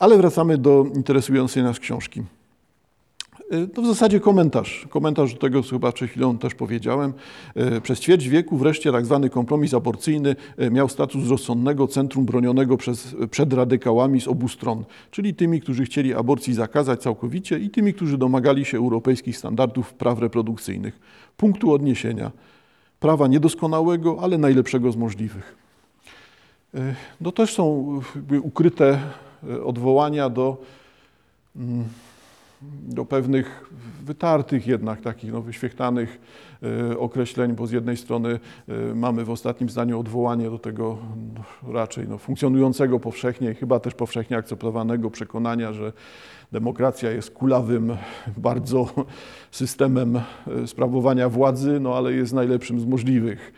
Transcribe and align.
Ale 0.00 0.16
wracamy 0.16 0.58
do 0.58 0.86
interesującej 0.94 1.62
nas 1.62 1.78
książki. 1.78 2.22
Y, 3.52 3.68
to 3.68 3.82
w 3.82 3.86
zasadzie 3.86 4.20
komentarz. 4.20 4.86
Komentarz 4.90 5.34
do 5.34 5.40
tego, 5.40 5.62
co 5.62 5.70
chyba 5.70 5.92
przed 5.92 6.10
chwilą 6.10 6.38
też 6.38 6.54
powiedziałem. 6.54 7.12
Y, 7.76 7.80
przez 7.80 8.00
ćwierć 8.00 8.28
wieku 8.28 8.56
wreszcie 8.56 8.92
tak 8.92 9.06
zwany 9.06 9.30
kompromis 9.30 9.74
aborcyjny 9.74 10.36
y, 10.60 10.70
miał 10.70 10.88
status 10.88 11.28
rozsądnego 11.28 11.88
centrum 11.88 12.24
bronionego 12.24 12.76
przez, 12.76 13.16
przed 13.30 13.52
radykałami 13.52 14.20
z 14.20 14.28
obu 14.28 14.48
stron, 14.48 14.84
czyli 15.10 15.34
tymi, 15.34 15.60
którzy 15.60 15.84
chcieli 15.84 16.14
aborcji 16.14 16.54
zakazać 16.54 17.02
całkowicie 17.02 17.58
i 17.58 17.70
tymi, 17.70 17.94
którzy 17.94 18.18
domagali 18.18 18.64
się 18.64 18.78
europejskich 18.78 19.36
standardów 19.36 19.94
praw 19.94 20.18
reprodukcyjnych. 20.18 21.00
Punktu 21.36 21.72
odniesienia. 21.72 22.30
Prawa 23.00 23.26
niedoskonałego, 23.26 24.18
ale 24.20 24.38
najlepszego 24.38 24.92
z 24.92 24.96
możliwych. 24.96 25.56
No 27.20 27.32
też 27.32 27.54
są 27.54 28.00
ukryte 28.42 28.98
odwołania 29.64 30.30
do 30.30 30.56
mm, 31.56 31.84
do 32.88 33.04
pewnych 33.04 33.70
wytartych 34.04 34.66
jednak 34.66 35.00
takich 35.00 35.32
no, 35.32 35.42
wyświechtanych 35.42 36.20
e, 36.92 36.98
określeń, 36.98 37.52
bo 37.52 37.66
z 37.66 37.72
jednej 37.72 37.96
strony 37.96 38.40
e, 38.68 38.94
mamy 38.94 39.24
w 39.24 39.30
ostatnim 39.30 39.70
zdaniu 39.70 40.00
odwołanie 40.00 40.50
do 40.50 40.58
tego 40.58 40.98
no, 41.34 41.72
raczej 41.72 42.08
no, 42.08 42.18
funkcjonującego 42.18 43.00
powszechnie 43.00 43.50
i 43.50 43.54
chyba 43.54 43.80
też 43.80 43.94
powszechnie 43.94 44.36
akceptowanego 44.36 45.10
przekonania, 45.10 45.72
że 45.72 45.92
demokracja 46.52 47.10
jest 47.10 47.30
kulawym 47.30 47.96
bardzo 48.36 48.88
systemem 49.50 50.16
e, 50.16 50.66
sprawowania 50.66 51.28
władzy, 51.28 51.80
no 51.80 51.94
ale 51.96 52.12
jest 52.12 52.32
najlepszym 52.32 52.80
z 52.80 52.86
możliwych. 52.86 53.52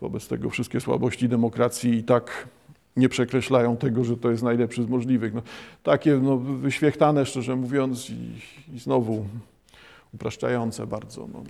Wobec 0.00 0.28
tego 0.28 0.50
wszystkie 0.50 0.80
słabości 0.80 1.28
demokracji 1.28 1.94
i 1.94 2.04
tak 2.04 2.48
nie 2.96 3.08
przekreślają 3.08 3.76
tego, 3.76 4.04
że 4.04 4.16
to 4.16 4.30
jest 4.30 4.42
najlepszy 4.42 4.82
z 4.82 4.88
możliwych. 4.88 5.34
No, 5.34 5.42
takie 5.82 6.16
no, 6.16 6.36
wyświechtane, 6.36 7.26
szczerze 7.26 7.56
mówiąc, 7.56 8.10
i, 8.10 8.30
i 8.74 8.78
znowu 8.78 9.24
upraszczające 10.14 10.86
bardzo. 10.86 11.28
No, 11.32 11.42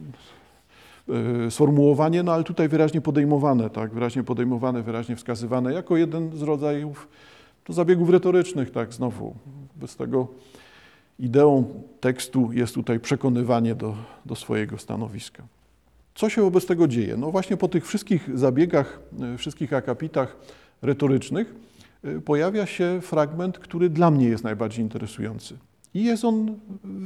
yy, 1.15 1.51
sformułowanie, 1.51 2.23
no 2.23 2.33
ale 2.33 2.45
tutaj 2.45 2.69
wyraźnie 2.69 3.01
podejmowane, 3.01 3.71
tak, 3.71 3.95
wyraźnie 3.95 4.23
podejmowane, 4.23 4.83
wyraźnie 4.83 5.17
wskazywane 5.17 5.73
jako 5.73 5.97
jeden 5.97 6.37
z 6.37 6.43
rodzajów 6.43 7.09
no, 7.69 7.75
zabiegów 7.75 8.11
retorycznych, 8.11 8.71
tak, 8.71 8.93
znowu. 8.93 9.35
Bez 9.77 9.97
tego 9.97 10.29
ideą 11.19 11.65
tekstu 12.01 12.53
jest 12.53 12.75
tutaj 12.75 13.01
przekonywanie 13.01 13.75
do, 13.75 13.95
do 14.27 14.37
swojego 14.37 14.79
stanowiska. 14.79 15.43
Co 16.15 16.31
się 16.31 16.43
wobec 16.43 16.67
tego 16.67 16.89
dzieje? 16.89 17.17
No 17.17 17.31
właśnie 17.31 17.57
po 17.57 17.69
tych 17.69 17.87
wszystkich 17.87 18.39
zabiegach, 18.39 19.01
yy, 19.19 19.39
wszystkich 19.39 19.73
akapitach, 19.73 20.37
retorycznych, 20.85 21.55
y, 22.05 22.21
pojawia 22.21 22.67
się 22.67 22.99
fragment, 23.03 23.59
który 23.59 23.91
dla 23.91 24.11
mnie 24.11 24.27
jest 24.27 24.45
najbardziej 24.45 24.85
interesujący. 24.85 25.57
I 25.95 26.05
jest 26.05 26.25
on 26.25 26.59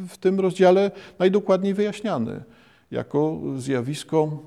w 0.09 0.19
tym 0.19 0.41
rozdziale 0.41 0.91
najdokładniej 1.19 1.75
wyjaśniany 1.75 2.43
jako 2.91 3.41
zjawisko, 3.57 4.39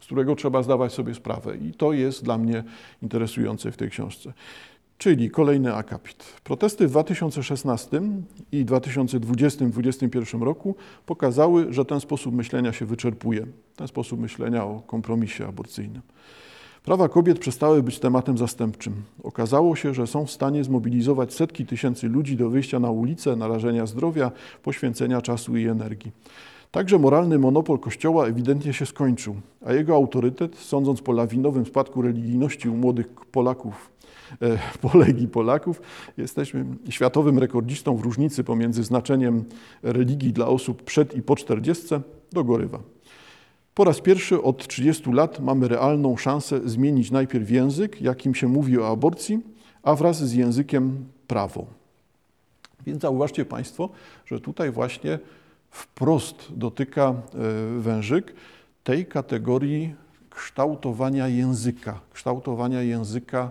z 0.00 0.06
którego 0.06 0.36
trzeba 0.36 0.62
zdawać 0.62 0.92
sobie 0.92 1.14
sprawę. 1.14 1.56
I 1.56 1.74
to 1.74 1.92
jest 1.92 2.24
dla 2.24 2.38
mnie 2.38 2.64
interesujące 3.02 3.72
w 3.72 3.76
tej 3.76 3.90
książce. 3.90 4.32
Czyli 4.98 5.30
kolejny 5.30 5.74
akapit. 5.74 6.24
Protesty 6.44 6.86
w 6.86 6.90
2016 6.90 8.02
i 8.52 8.64
2020-2021 8.64 10.42
roku 10.42 10.74
pokazały, 11.06 11.72
że 11.72 11.84
ten 11.84 12.00
sposób 12.00 12.34
myślenia 12.34 12.72
się 12.72 12.86
wyczerpuje. 12.86 13.46
Ten 13.76 13.88
sposób 13.88 14.20
myślenia 14.20 14.64
o 14.64 14.82
kompromisie 14.86 15.46
aborcyjnym. 15.46 16.02
Prawa 16.88 17.08
kobiet 17.08 17.38
przestały 17.38 17.82
być 17.82 17.98
tematem 17.98 18.38
zastępczym. 18.38 18.94
Okazało 19.22 19.76
się, 19.76 19.94
że 19.94 20.06
są 20.06 20.26
w 20.26 20.30
stanie 20.30 20.64
zmobilizować 20.64 21.34
setki 21.34 21.66
tysięcy 21.66 22.08
ludzi 22.08 22.36
do 22.36 22.50
wyjścia 22.50 22.80
na 22.80 22.90
ulicę, 22.90 23.36
narażenia 23.36 23.86
zdrowia, 23.86 24.30
poświęcenia 24.62 25.22
czasu 25.22 25.56
i 25.56 25.66
energii. 25.66 26.12
Także 26.70 26.98
moralny 26.98 27.38
monopol 27.38 27.78
Kościoła 27.78 28.26
ewidentnie 28.26 28.72
się 28.72 28.86
skończył, 28.86 29.36
a 29.66 29.72
jego 29.72 29.94
autorytet, 29.94 30.56
sądząc 30.56 31.02
po 31.02 31.12
lawinowym 31.12 31.66
spadku 31.66 32.02
religijności 32.02 32.68
u 32.68 32.76
młodych 32.76 33.06
Polaków, 33.06 33.90
e, 34.42 35.28
Polaków, 35.32 35.82
jesteśmy 36.16 36.64
światowym 36.88 37.38
rekordzistą 37.38 37.96
w 37.96 38.00
różnicy 38.00 38.44
pomiędzy 38.44 38.84
znaczeniem 38.84 39.44
religii 39.82 40.32
dla 40.32 40.46
osób 40.46 40.82
przed 40.82 41.14
i 41.14 41.22
po 41.22 41.36
czterdziestce, 41.36 42.00
dogorywa. 42.32 42.78
Po 43.78 43.84
raz 43.84 44.00
pierwszy 44.00 44.42
od 44.42 44.66
30 44.68 45.12
lat 45.12 45.40
mamy 45.40 45.68
realną 45.68 46.16
szansę 46.16 46.60
zmienić 46.64 47.10
najpierw 47.10 47.50
język, 47.50 48.02
jakim 48.02 48.34
się 48.34 48.48
mówi 48.48 48.78
o 48.78 48.88
aborcji, 48.88 49.40
a 49.82 49.94
wraz 49.94 50.24
z 50.24 50.32
językiem 50.32 51.04
prawo. 51.26 51.66
Więc 52.86 53.02
zauważcie 53.02 53.44
Państwo, 53.44 53.88
że 54.26 54.40
tutaj 54.40 54.70
właśnie 54.70 55.18
wprost 55.70 56.48
dotyka 56.50 57.02
e, 57.04 57.14
wężyk 57.80 58.34
tej 58.84 59.06
kategorii 59.06 59.94
kształtowania 60.30 61.28
języka, 61.28 62.00
kształtowania 62.12 62.82
języka 62.82 63.50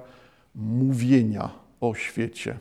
mówienia 0.56 1.50
o 1.82 1.96
świecie. 1.96 2.58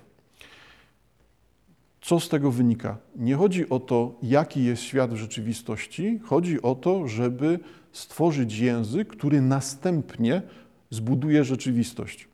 Co 2.06 2.20
z 2.20 2.28
tego 2.28 2.50
wynika? 2.50 2.96
Nie 3.16 3.34
chodzi 3.34 3.68
o 3.68 3.80
to, 3.80 4.14
jaki 4.22 4.64
jest 4.64 4.82
świat 4.82 5.14
w 5.14 5.16
rzeczywistości, 5.16 6.18
chodzi 6.24 6.62
o 6.62 6.74
to, 6.74 7.08
żeby 7.08 7.58
stworzyć 7.92 8.58
język, 8.58 9.08
który 9.08 9.40
następnie 9.40 10.42
zbuduje 10.90 11.44
rzeczywistość. 11.44 12.28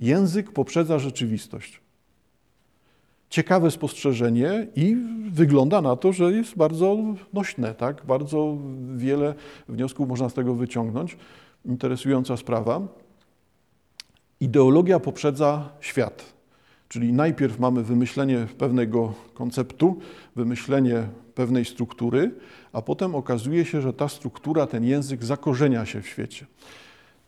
Język 0.00 0.52
poprzedza 0.52 0.98
rzeczywistość. 0.98 1.80
Ciekawe 3.30 3.70
spostrzeżenie 3.70 4.66
i 4.76 4.96
wygląda 5.30 5.80
na 5.80 5.96
to, 5.96 6.12
że 6.12 6.32
jest 6.32 6.56
bardzo 6.56 6.98
nośne, 7.32 7.74
tak? 7.74 8.06
Bardzo 8.06 8.56
wiele 8.96 9.34
wniosków 9.68 10.08
można 10.08 10.28
z 10.28 10.34
tego 10.34 10.54
wyciągnąć. 10.54 11.16
Interesująca 11.64 12.36
sprawa. 12.36 12.80
Ideologia 14.40 15.00
poprzedza 15.00 15.72
świat. 15.80 16.33
Czyli 16.88 17.12
najpierw 17.12 17.58
mamy 17.58 17.82
wymyślenie 17.82 18.46
pewnego 18.58 19.14
konceptu, 19.34 19.98
wymyślenie 20.36 21.08
pewnej 21.34 21.64
struktury, 21.64 22.30
a 22.72 22.82
potem 22.82 23.14
okazuje 23.14 23.64
się, 23.64 23.80
że 23.80 23.92
ta 23.92 24.08
struktura, 24.08 24.66
ten 24.66 24.84
język 24.84 25.24
zakorzenia 25.24 25.86
się 25.86 26.02
w 26.02 26.08
świecie. 26.08 26.46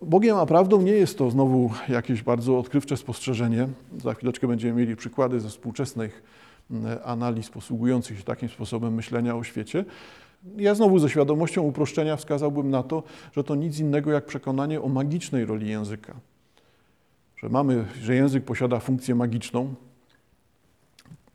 Bogiem 0.03 0.37
a 0.37 0.47
prawdą 0.47 0.83
nie 0.83 0.93
jest 0.93 1.19
to 1.19 1.31
znowu 1.31 1.71
jakieś 1.89 2.22
bardzo 2.22 2.59
odkrywcze 2.59 2.97
spostrzeżenie. 2.97 3.69
Za 4.03 4.15
chwileczkę 4.15 4.49
będziemy 4.49 4.81
mieli 4.81 4.97
przykłady 4.97 5.41
ze 5.41 5.49
współczesnych 5.49 6.22
mm, 6.71 6.99
analiz 7.05 7.50
posługujących 7.50 8.19
się 8.19 8.25
takim 8.25 8.49
sposobem 8.49 8.95
myślenia 8.95 9.37
o 9.37 9.45
świecie. 9.45 9.84
Ja 10.56 10.75
znowu 10.75 10.99
ze 10.99 11.09
świadomością 11.09 11.62
uproszczenia 11.62 12.16
wskazałbym 12.16 12.71
na 12.71 12.83
to, 12.83 13.03
że 13.33 13.45
to 13.45 13.55
nic 13.55 13.78
innego 13.78 14.12
jak 14.12 14.27
przekonanie 14.27 14.83
o 14.83 14.89
magicznej 14.89 15.45
roli 15.45 15.69
języka 15.69 16.15
że 17.36 17.48
mamy, 17.48 17.84
że 18.02 18.14
język 18.14 18.44
posiada 18.44 18.80
funkcję 18.80 19.14
magiczną, 19.14 19.74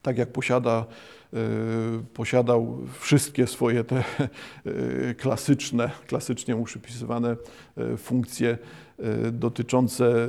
tak 0.01 0.17
jak 0.17 0.31
posiada, 0.31 0.85
y, 1.33 1.37
posiadał 2.13 2.77
wszystkie 2.99 3.47
swoje 3.47 3.83
te 3.83 4.03
y, 4.65 5.15
klasyczne, 5.17 5.91
klasycznie 6.07 6.55
mu 6.55 6.63
przypisywane 6.63 7.35
y, 7.93 7.97
funkcje 7.97 8.57
dotyczące 9.31 10.27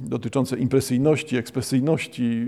dotyczące 0.00 0.58
impresyjności, 0.58 1.36
ekspresyjności, 1.36 2.46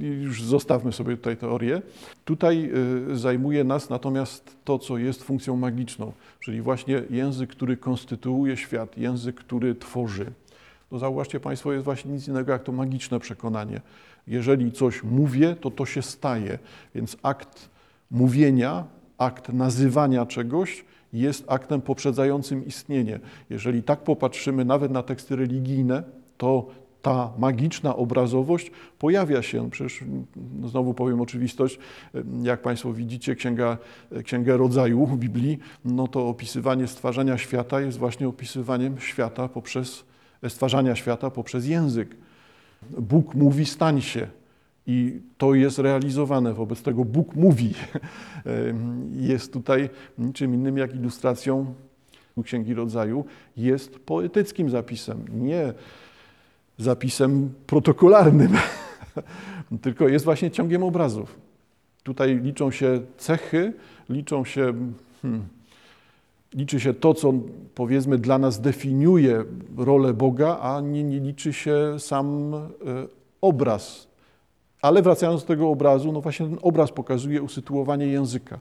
już 0.00 0.42
zostawmy 0.42 0.92
sobie 0.92 1.16
tutaj 1.16 1.36
teorię. 1.36 1.82
Tutaj 2.24 2.70
zajmuje 3.12 3.64
nas 3.64 3.90
natomiast 3.90 4.56
to, 4.64 4.78
co 4.78 4.98
jest 4.98 5.22
funkcją 5.22 5.56
magiczną, 5.56 6.12
czyli 6.40 6.62
właśnie 6.62 7.02
język, 7.10 7.50
który 7.50 7.76
konstytuuje 7.76 8.56
świat, 8.56 8.98
język, 8.98 9.36
który 9.36 9.74
tworzy 9.74 10.32
to 10.90 10.98
zauważcie 10.98 11.40
Państwo, 11.40 11.72
jest 11.72 11.84
właśnie 11.84 12.12
nic 12.12 12.28
innego 12.28 12.52
jak 12.52 12.62
to 12.62 12.72
magiczne 12.72 13.20
przekonanie. 13.20 13.80
Jeżeli 14.26 14.72
coś 14.72 15.02
mówię, 15.02 15.56
to 15.60 15.70
to 15.70 15.86
się 15.86 16.02
staje. 16.02 16.58
Więc 16.94 17.16
akt 17.22 17.70
mówienia, 18.10 18.84
akt 19.18 19.48
nazywania 19.48 20.26
czegoś 20.26 20.84
jest 21.12 21.44
aktem 21.46 21.80
poprzedzającym 21.80 22.66
istnienie. 22.66 23.20
Jeżeli 23.50 23.82
tak 23.82 24.00
popatrzymy 24.00 24.64
nawet 24.64 24.92
na 24.92 25.02
teksty 25.02 25.36
religijne, 25.36 26.02
to 26.38 26.66
ta 27.02 27.32
magiczna 27.38 27.96
obrazowość 27.96 28.70
pojawia 28.98 29.42
się. 29.42 29.70
Przecież 29.70 30.04
no 30.60 30.68
znowu 30.68 30.94
powiem 30.94 31.20
oczywistość, 31.20 31.78
jak 32.42 32.62
Państwo 32.62 32.92
widzicie, 32.92 33.34
księga, 33.34 33.78
księgę 34.24 34.56
rodzaju 34.56 35.06
Biblii, 35.06 35.58
no 35.84 36.08
to 36.08 36.28
opisywanie 36.28 36.86
stwarzania 36.86 37.38
świata 37.38 37.80
jest 37.80 37.98
właśnie 37.98 38.28
opisywaniem 38.28 38.98
świata 38.98 39.48
poprzez 39.48 40.09
stwarzania 40.48 40.96
świata 40.96 41.30
poprzez 41.30 41.66
język. 41.66 42.16
Bóg 42.98 43.34
mówi, 43.34 43.66
stań 43.66 44.00
się. 44.00 44.26
I 44.86 45.20
to 45.38 45.54
jest 45.54 45.78
realizowane. 45.78 46.54
Wobec 46.54 46.82
tego 46.82 47.04
Bóg 47.04 47.34
mówi. 47.34 47.74
Jest 49.30 49.52
tutaj 49.52 49.90
niczym 50.18 50.54
innym 50.54 50.78
jak 50.78 50.94
ilustracją 50.94 51.74
Księgi 52.44 52.74
Rodzaju. 52.74 53.24
Jest 53.56 53.98
poetyckim 53.98 54.70
zapisem, 54.70 55.24
nie 55.32 55.72
zapisem 56.78 57.54
protokolarnym, 57.66 58.56
tylko 59.82 60.08
jest 60.08 60.24
właśnie 60.24 60.50
ciągiem 60.50 60.82
obrazów. 60.82 61.38
Tutaj 62.02 62.40
liczą 62.40 62.70
się 62.70 63.00
cechy, 63.16 63.72
liczą 64.08 64.44
się, 64.44 64.74
hmm, 65.22 65.48
liczy 66.54 66.80
się 66.80 66.94
to, 66.94 67.14
co 67.14 67.32
powiedzmy 67.74 68.18
dla 68.18 68.38
nas 68.38 68.60
definiuje 68.60 69.44
rolę 69.76 70.14
Boga, 70.14 70.58
a 70.62 70.80
nie, 70.80 71.04
nie 71.04 71.20
liczy 71.20 71.52
się 71.52 71.96
sam 71.98 72.54
e, 72.54 72.68
obraz. 73.40 74.08
Ale 74.82 75.02
wracając 75.02 75.40
do 75.40 75.46
tego 75.46 75.68
obrazu, 75.68 76.12
no 76.12 76.20
właśnie 76.20 76.46
ten 76.46 76.58
obraz 76.62 76.92
pokazuje 76.92 77.42
usytuowanie 77.42 78.06
języka. 78.06 78.58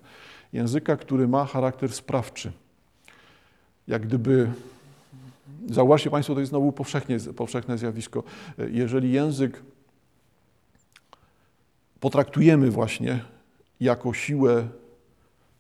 Języka, 0.54 0.98
który 0.98 1.28
ma 1.28 1.46
charakter 1.46 1.94
sprawczy. 1.94 2.52
Jak 3.88 4.08
gdyby 4.08 4.48
Zauważcie 5.70 6.10
Państwo, 6.10 6.34
to 6.34 6.40
jest 6.40 6.50
znowu 6.50 6.72
powszechnie, 6.72 7.18
powszechne 7.36 7.78
zjawisko. 7.78 8.24
Jeżeli 8.72 9.12
język 9.12 9.62
potraktujemy 12.00 12.72
właśnie 12.72 13.20
jako 13.80 14.14
siłę 14.14 14.68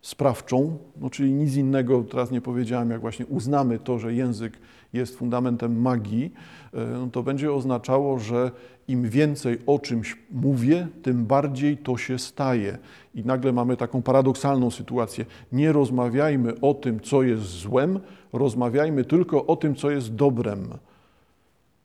sprawczą, 0.01 0.77
no 1.01 1.09
czyli 1.09 1.31
nic 1.31 1.55
innego 1.55 2.03
teraz 2.03 2.31
nie 2.31 2.41
powiedziałem, 2.41 2.89
jak 2.89 3.01
właśnie 3.01 3.25
uznamy 3.25 3.79
to, 3.79 3.99
że 3.99 4.13
język 4.13 4.53
jest 4.93 5.17
fundamentem 5.17 5.81
magii, 5.81 6.33
e, 6.73 6.85
no 6.85 7.07
to 7.11 7.23
będzie 7.23 7.53
oznaczało, 7.53 8.19
że 8.19 8.51
im 8.87 9.09
więcej 9.09 9.57
o 9.65 9.79
czymś 9.79 10.17
mówię, 10.31 10.87
tym 11.01 11.25
bardziej 11.25 11.77
to 11.77 11.97
się 11.97 12.19
staje. 12.19 12.77
I 13.15 13.23
nagle 13.23 13.53
mamy 13.53 13.77
taką 13.77 14.01
paradoksalną 14.01 14.71
sytuację. 14.71 15.25
Nie 15.51 15.71
rozmawiajmy 15.71 16.61
o 16.61 16.73
tym, 16.73 16.99
co 16.99 17.23
jest 17.23 17.43
złem, 17.43 17.99
rozmawiajmy 18.33 19.05
tylko 19.05 19.45
o 19.45 19.55
tym, 19.55 19.75
co 19.75 19.91
jest 19.91 20.15
dobrem. 20.15 20.67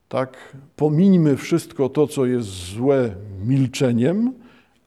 Tak? 0.08 0.56
Pomińmy 0.76 1.36
wszystko 1.36 1.88
to, 1.88 2.06
co 2.06 2.26
jest 2.26 2.48
złe 2.48 3.14
milczeniem, 3.46 4.32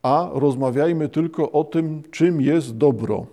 a 0.08 0.30
rozmawiajmy 0.34 1.10
tylko 1.10 1.52
o 1.52 1.64
tym, 1.64 2.04
czym 2.12 2.42
jest 2.42 2.78
dobro. 2.78 3.26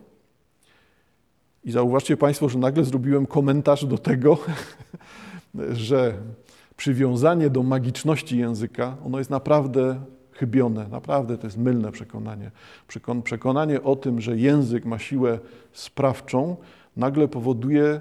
I 1.64 1.70
zauważcie 1.72 2.16
Państwo, 2.16 2.48
że 2.48 2.58
nagle 2.58 2.84
zrobiłem 2.84 3.26
komentarz 3.26 3.84
do 3.84 3.98
tego, 3.98 4.38
że 5.88 6.14
przywiązanie 6.76 7.50
do 7.50 7.62
magiczności 7.62 8.38
języka, 8.38 8.96
ono 9.06 9.18
jest 9.18 9.30
naprawdę 9.30 10.00
chybione, 10.32 10.88
naprawdę 10.88 11.38
to 11.38 11.46
jest 11.46 11.58
mylne 11.58 11.92
przekonanie. 11.92 12.50
Przekonanie 13.24 13.82
o 13.82 13.96
tym, 13.96 14.20
że 14.20 14.36
język 14.36 14.84
ma 14.84 14.98
siłę 14.98 15.38
sprawczą, 15.72 16.56
nagle 16.96 17.28
powoduje 17.28 18.00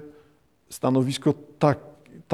stanowisko 0.70 1.34
tak, 1.58 1.78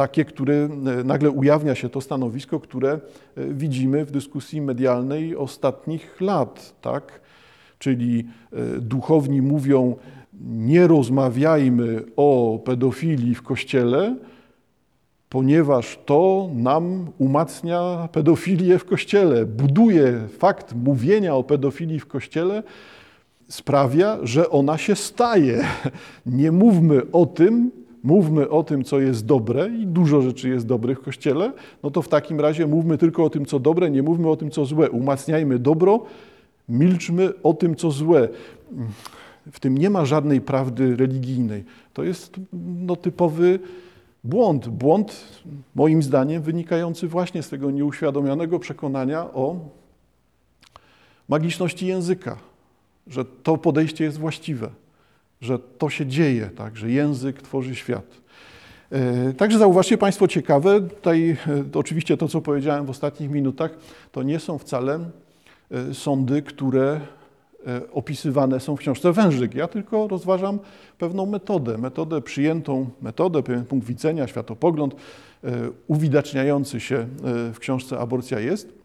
takie, 0.01 0.25
które 0.25 0.55
e, 0.55 0.69
nagle 1.05 1.31
ujawnia 1.31 1.75
się 1.75 1.89
to 1.89 2.01
stanowisko, 2.01 2.61
które 2.61 2.91
e, 2.93 2.99
widzimy 3.47 4.05
w 4.05 4.11
dyskusji 4.11 4.61
medialnej 4.61 5.37
ostatnich 5.37 6.21
lat, 6.21 6.75
tak? 6.81 7.21
Czyli 7.79 8.25
e, 8.53 8.81
duchowni 8.81 9.43
mówią, 9.43 9.97
nie 10.43 10.87
rozmawiajmy 10.87 12.03
o 12.17 12.59
pedofilii 12.65 13.35
w 13.35 13.43
kościele, 13.43 14.17
ponieważ 15.29 15.99
to 16.07 16.51
nam 16.55 17.07
umacnia 17.19 18.09
pedofilię 18.13 18.79
w 18.79 18.85
kościele, 18.85 19.47
buduje 19.47 20.29
fakt 20.39 20.75
mówienia 20.75 21.35
o 21.35 21.45
pedofilii 21.45 22.01
w 22.01 22.07
kościele, 22.07 22.63
sprawia, 23.49 24.19
że 24.23 24.51
ona 24.51 24.79
się 24.79 24.97
staje. 24.97 25.65
Nie 26.41 26.53
mówmy 26.53 27.03
o 27.13 27.27
tym, 27.27 27.71
mówmy 28.03 28.49
o 28.49 28.63
tym, 28.63 28.85
co 28.85 29.01
jest 29.01 29.27
dobre 29.27 29.69
i 29.69 29.87
dużo 29.87 30.23
rzeczy 30.23 30.49
jest 30.49 30.67
dobrych 30.67 30.99
w 30.99 31.03
Kościele, 31.03 31.53
no 31.83 31.91
to 31.91 32.03
w 32.03 32.09
takim 32.09 32.41
razie 32.41 32.67
mówmy 32.67 32.99
tylko 32.99 33.25
o 33.25 33.31
tym, 33.31 33.47
co 33.47 33.59
dobre, 33.59 33.91
nie 33.91 34.03
mówmy 34.03 34.29
o 34.29 34.37
tym, 34.37 34.51
co 34.51 34.65
złe. 34.65 34.91
Umacniajmy 34.91 35.59
dobro, 35.59 36.05
milczmy 36.69 37.33
o 37.43 37.55
tym, 37.55 37.77
co 37.77 37.91
złe. 37.91 38.29
W 39.53 39.61
tym 39.61 39.79
nie 39.79 39.91
ma 39.91 40.05
żadnej 40.05 40.41
prawdy 40.41 40.97
religijnej. 40.97 41.65
To 41.93 42.03
jest 42.03 42.41
no, 42.87 42.97
typowy 42.97 43.59
błąd. 44.25 44.69
Błąd, 44.69 45.25
moim 45.75 46.03
zdaniem, 46.03 46.43
wynikający 46.43 47.09
właśnie 47.09 47.43
z 47.43 47.49
tego 47.49 47.71
nieuświadomionego 47.71 48.59
przekonania 48.59 49.25
o 49.25 49.57
magiczności 51.29 51.87
języka, 51.87 52.37
że 53.07 53.25
to 53.25 53.59
podejście 53.59 54.05
jest 54.05 54.19
właściwe 54.19 54.71
że 55.41 55.59
to 55.59 55.91
się 55.91 56.07
dzieje, 56.07 56.51
tak, 56.57 56.77
że 56.77 56.91
język 56.91 57.43
tworzy 57.43 57.75
świat. 57.75 58.21
E, 58.91 59.33
także 59.33 59.59
zauważcie 59.59 59.99
Państwo 59.99 60.29
ciekawe, 60.29 60.81
tutaj 60.81 61.37
e, 61.75 61.79
oczywiście 61.79 62.17
to, 62.17 62.29
co 62.29 62.41
powiedziałem 62.41 62.87
w 62.87 62.91
ostatnich 62.91 63.31
minutach, 63.31 63.71
to 64.13 64.23
nie 64.23 64.39
są 64.39 64.59
wcale 64.59 65.01
e, 65.71 65.95
sądy, 65.95 66.43
które 66.43 67.01
opisywane 67.93 68.61
są 68.61 68.77
w 68.77 68.79
książce 68.79 69.13
Wężyk. 69.13 69.55
Ja 69.55 69.69
tylko 69.69 70.09
rozważam 70.09 70.59
pewną 70.99 71.27
metodę, 71.27 71.79
metodę 71.79 72.21
przyjętą, 72.21 72.91
metodę, 73.03 73.43
pewien 73.43 73.65
punkt 73.65 73.87
widzenia, 73.87 74.27
światopogląd 74.27 74.95
uwidaczniający 75.87 76.81
się 76.81 77.07
w 77.53 77.57
książce 77.59 77.99
Aborcja 77.99 78.41
jest 78.41 78.80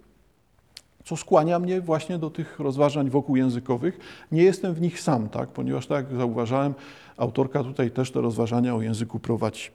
co 1.05 1.17
skłania 1.17 1.59
mnie 1.59 1.81
właśnie 1.81 2.17
do 2.17 2.29
tych 2.29 2.59
rozważań 2.59 3.09
wokół 3.09 3.35
językowych. 3.35 3.99
Nie 4.31 4.43
jestem 4.43 4.73
w 4.73 4.81
nich 4.81 5.01
sam, 5.01 5.29
tak? 5.29 5.49
ponieważ 5.49 5.87
tak 5.87 6.09
jak 6.09 6.17
zauważałem, 6.17 6.73
autorka 7.17 7.63
tutaj 7.63 7.91
też 7.91 8.11
te 8.11 8.21
rozważania 8.21 8.75
o 8.75 8.81
języku 8.81 9.19
prowadzi. 9.19 9.69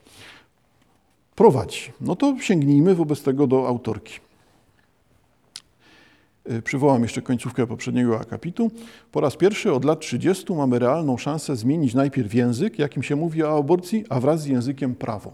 Prowadzi. 1.35 1.93
No 2.00 2.17
to 2.17 2.37
sięgnijmy 2.41 2.94
wobec 2.94 3.23
tego 3.23 3.47
do 3.47 3.69
autorki. 3.69 4.21
Y, 6.50 6.62
przywołam 6.62 7.03
jeszcze 7.03 7.23
końcówkę 7.23 7.67
poprzedniego 7.67 8.21
akapitu. 8.21 8.71
Po 9.12 9.21
raz 9.21 9.37
pierwszy 9.37 9.73
od 9.73 9.85
lat 9.85 10.00
30 10.00 10.53
mamy 10.53 10.79
realną 10.79 11.17
szansę 11.17 11.56
zmienić 11.56 11.94
najpierw 11.94 12.35
język, 12.35 12.79
jakim 12.79 13.03
się 13.03 13.17
mówi 13.17 13.43
o 13.43 13.59
aborcji, 13.59 14.05
a 14.09 14.21
wraz 14.21 14.43
z 14.43 14.47
językiem 14.47 14.94
prawo. 14.94 15.33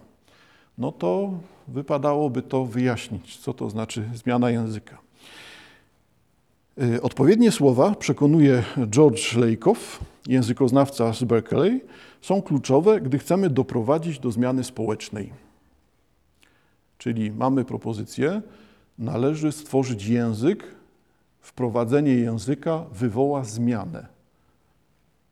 No 0.78 0.92
to 0.92 1.30
wypadałoby 1.68 2.42
to 2.42 2.64
wyjaśnić, 2.64 3.38
co 3.38 3.54
to 3.54 3.70
znaczy 3.70 4.04
zmiana 4.14 4.50
języka. 4.50 5.05
Y, 6.82 7.02
odpowiednie 7.02 7.52
słowa, 7.52 7.94
przekonuje 7.94 8.62
George 8.86 9.36
Lakoff, 9.36 10.00
językoznawca 10.26 11.12
z 11.12 11.24
Berkeley, 11.24 11.80
są 12.20 12.42
kluczowe, 12.42 13.00
gdy 13.00 13.18
chcemy 13.18 13.50
doprowadzić 13.50 14.18
do 14.18 14.30
zmiany 14.30 14.64
społecznej. 14.64 15.32
Czyli 16.98 17.30
mamy 17.30 17.64
propozycję, 17.64 18.42
należy 18.98 19.52
stworzyć 19.52 20.06
język, 20.06 20.64
wprowadzenie 21.40 22.14
języka 22.14 22.84
wywoła 22.92 23.44
zmianę. 23.44 24.06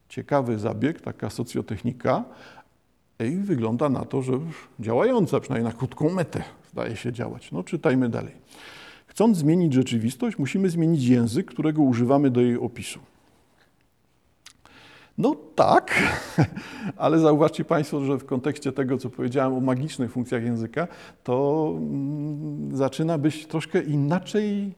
Ciekawy 0.08 0.58
zabieg, 0.58 1.00
taka 1.00 1.30
socjotechnika, 1.30 2.24
i 3.20 3.36
wygląda 3.36 3.88
na 3.88 4.04
to, 4.04 4.22
że 4.22 4.32
działająca, 4.80 5.40
przynajmniej 5.40 5.72
na 5.72 5.78
krótką 5.78 6.10
metę 6.10 6.42
zdaje 6.72 6.96
się 6.96 7.12
działać. 7.12 7.52
No 7.52 7.62
czytajmy 7.62 8.08
dalej. 8.08 8.34
Chcąc 9.14 9.36
zmienić 9.36 9.72
rzeczywistość, 9.72 10.38
musimy 10.38 10.70
zmienić 10.70 11.04
język, 11.04 11.46
którego 11.46 11.82
używamy 11.82 12.30
do 12.30 12.40
jej 12.40 12.58
opisu. 12.58 12.98
No 15.18 15.36
tak, 15.54 16.02
ale 16.96 17.18
zauważcie 17.18 17.64
Państwo, 17.64 18.04
że 18.04 18.18
w 18.18 18.24
kontekście 18.24 18.72
tego, 18.72 18.98
co 18.98 19.10
powiedziałem 19.10 19.54
o 19.54 19.60
magicznych 19.60 20.12
funkcjach 20.12 20.44
języka, 20.44 20.88
to 21.24 21.66
mm, 21.76 22.76
zaczyna 22.76 23.18
być 23.18 23.46
troszkę 23.46 23.82
inaczej 23.82 24.72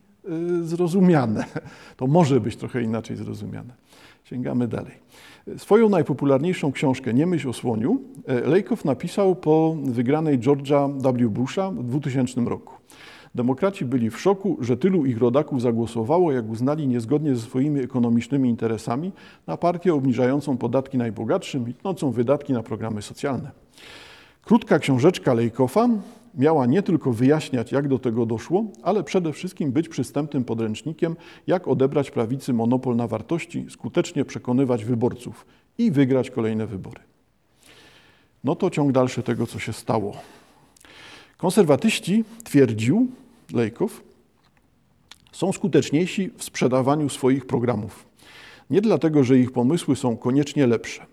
y, 0.60 0.64
zrozumiane. 0.64 1.44
To 1.96 2.06
może 2.06 2.40
być 2.40 2.56
trochę 2.56 2.82
inaczej 2.82 3.16
zrozumiane. 3.16 3.74
Sięgamy 4.24 4.68
dalej. 4.68 4.92
Swoją 5.56 5.88
najpopularniejszą 5.88 6.72
książkę 6.72 7.14
Nie 7.14 7.26
myśl 7.26 7.48
o 7.48 7.52
słoniu 7.52 8.00
e, 8.26 8.40
Lejkow 8.40 8.84
napisał 8.84 9.36
po 9.36 9.76
wygranej 9.84 10.38
George'a 10.38 11.00
W. 11.00 11.28
Busha 11.28 11.70
w 11.70 11.84
2000 11.84 12.40
roku. 12.40 12.75
Demokraci 13.36 13.84
byli 13.84 14.10
w 14.10 14.20
szoku, 14.20 14.56
że 14.60 14.76
tylu 14.76 15.06
ich 15.06 15.18
rodaków 15.18 15.62
zagłosowało, 15.62 16.32
jak 16.32 16.48
uznali 16.48 16.88
niezgodnie 16.88 17.34
ze 17.34 17.40
swoimi 17.40 17.80
ekonomicznymi 17.80 18.48
interesami, 18.48 19.12
na 19.46 19.56
partię 19.56 19.94
obniżającą 19.94 20.56
podatki 20.56 20.98
najbogatszym 20.98 21.68
i 21.68 21.74
tnącą 21.74 22.10
wydatki 22.10 22.52
na 22.52 22.62
programy 22.62 23.02
socjalne. 23.02 23.50
Krótka 24.44 24.78
książeczka 24.78 25.34
Lejkofa 25.34 25.88
miała 26.34 26.66
nie 26.66 26.82
tylko 26.82 27.12
wyjaśniać, 27.12 27.72
jak 27.72 27.88
do 27.88 27.98
tego 27.98 28.26
doszło, 28.26 28.64
ale 28.82 29.04
przede 29.04 29.32
wszystkim 29.32 29.72
być 29.72 29.88
przystępnym 29.88 30.44
podręcznikiem, 30.44 31.16
jak 31.46 31.68
odebrać 31.68 32.10
prawicy 32.10 32.52
monopol 32.52 32.96
na 32.96 33.06
wartości, 33.06 33.66
skutecznie 33.70 34.24
przekonywać 34.24 34.84
wyborców 34.84 35.46
i 35.78 35.90
wygrać 35.90 36.30
kolejne 36.30 36.66
wybory. 36.66 37.00
No 38.44 38.54
to 38.54 38.70
ciąg 38.70 38.92
dalszy 38.92 39.22
tego, 39.22 39.46
co 39.46 39.58
się 39.58 39.72
stało. 39.72 40.12
Konserwatyści 41.36 42.24
twierdził, 42.44 43.08
lejków 43.52 44.04
są 45.32 45.52
skuteczniejsi 45.52 46.30
w 46.36 46.44
sprzedawaniu 46.44 47.08
swoich 47.08 47.46
programów. 47.46 48.06
Nie 48.70 48.80
dlatego, 48.80 49.24
że 49.24 49.38
ich 49.38 49.52
pomysły 49.52 49.96
są 49.96 50.16
koniecznie 50.16 50.66
lepsze. 50.66 51.06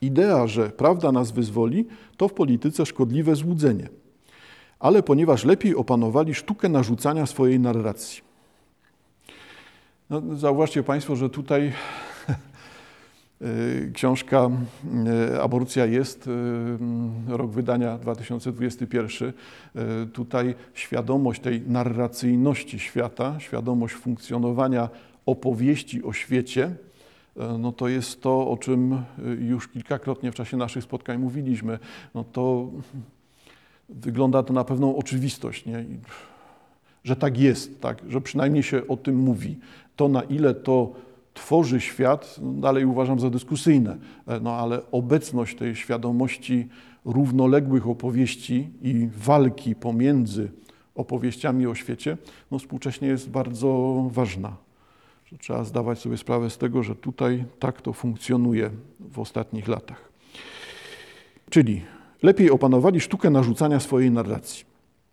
Idea, 0.00 0.46
że 0.46 0.70
prawda 0.70 1.12
nas 1.12 1.32
wyzwoli, 1.32 1.86
to 2.16 2.28
w 2.28 2.32
polityce 2.32 2.86
szkodliwe 2.86 3.36
złudzenie. 3.36 3.88
ale 4.78 5.02
ponieważ 5.02 5.44
lepiej 5.44 5.76
opanowali 5.76 6.34
sztukę 6.34 6.68
narzucania 6.68 7.26
swojej 7.26 7.60
narracji. 7.60 8.22
No, 10.10 10.22
zauważcie 10.36 10.82
Państwo, 10.82 11.16
że 11.16 11.30
tutaj 11.30 11.72
książka 13.92 14.50
y, 15.32 15.42
Aborcja 15.42 15.86
jest, 15.86 16.26
y, 16.26 16.30
rok 17.28 17.50
wydania 17.50 17.98
2021. 17.98 19.32
Tutaj 20.12 20.54
świadomość 20.74 21.40
tej 21.40 21.60
narracyjności 21.60 22.78
świata, 22.78 23.40
świadomość 23.40 23.94
funkcjonowania 23.94 24.88
opowieści 25.26 26.04
o 26.04 26.12
świecie, 26.12 26.70
no 27.58 27.72
to 27.72 27.88
jest 27.88 28.22
to, 28.22 28.50
o 28.50 28.56
czym 28.56 29.02
już 29.38 29.68
kilkakrotnie 29.68 30.32
w 30.32 30.34
czasie 30.34 30.56
naszych 30.56 30.84
spotkań 30.84 31.18
mówiliśmy. 31.18 31.78
No 32.14 32.24
to 32.24 32.70
wygląda 33.88 34.42
to 34.42 34.52
na 34.52 34.64
pewną 34.64 34.96
oczywistość, 34.96 35.66
nie? 35.66 35.84
że 37.04 37.16
tak 37.16 37.38
jest, 37.38 37.80
tak? 37.80 38.02
że 38.08 38.20
przynajmniej 38.20 38.62
się 38.62 38.88
o 38.88 38.96
tym 38.96 39.16
mówi. 39.16 39.58
To, 39.96 40.08
na 40.08 40.22
ile 40.22 40.54
to 40.54 40.92
tworzy 41.36 41.80
świat, 41.80 42.36
no 42.42 42.52
dalej 42.52 42.84
uważam 42.84 43.20
za 43.20 43.30
dyskusyjne, 43.30 43.96
no 44.40 44.54
ale 44.54 44.90
obecność 44.90 45.56
tej 45.56 45.76
świadomości 45.76 46.68
równoległych 47.04 47.88
opowieści 47.88 48.70
i 48.82 49.08
walki 49.16 49.74
pomiędzy 49.74 50.52
opowieściami 50.94 51.66
o 51.66 51.74
świecie, 51.74 52.16
no 52.50 52.58
współcześnie 52.58 53.08
jest 53.08 53.30
bardzo 53.30 54.02
ważna. 54.10 54.56
Trzeba 55.38 55.64
zdawać 55.64 55.98
sobie 55.98 56.16
sprawę 56.16 56.50
z 56.50 56.58
tego, 56.58 56.82
że 56.82 56.94
tutaj 56.94 57.44
tak 57.58 57.82
to 57.82 57.92
funkcjonuje 57.92 58.70
w 59.00 59.18
ostatnich 59.18 59.68
latach. 59.68 60.08
Czyli 61.50 61.82
lepiej 62.22 62.50
opanowali 62.50 63.00
sztukę 63.00 63.30
narzucania 63.30 63.80
swojej 63.80 64.10
narracji. 64.10 64.64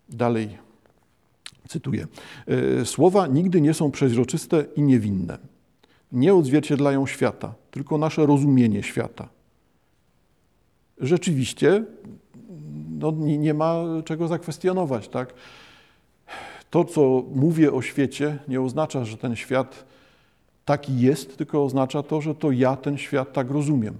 Dalej 0.08 0.58
cytuję. 1.68 2.06
E, 2.80 2.84
słowa 2.84 3.26
nigdy 3.26 3.60
nie 3.60 3.74
są 3.74 3.90
przeźroczyste 3.90 4.64
i 4.76 4.82
niewinne. 4.82 5.53
Nie 6.12 6.34
odzwierciedlają 6.34 7.06
świata, 7.06 7.54
tylko 7.70 7.98
nasze 7.98 8.26
rozumienie 8.26 8.82
świata. 8.82 9.28
Rzeczywiście 10.98 11.84
no, 12.90 13.10
nie, 13.16 13.54
ma 13.54 13.82
czego 14.04 14.28
zakwestionować. 14.28 15.08
Tak? 15.08 15.34
To, 16.70 16.84
co 16.84 17.24
mówię 17.34 17.72
o 17.72 17.82
świecie, 17.82 18.38
nie 18.48 18.60
oznacza, 18.60 19.04
że 19.04 19.16
ten 19.16 19.36
świat 19.36 19.84
taki 20.64 21.00
jest, 21.00 21.36
tylko 21.36 21.64
oznacza 21.64 22.02
to, 22.02 22.20
że 22.20 22.34
to 22.34 22.50
ja 22.50 22.76
ten 22.76 22.98
świat 22.98 23.32
tak 23.32 23.50
rozumiem 23.50 23.94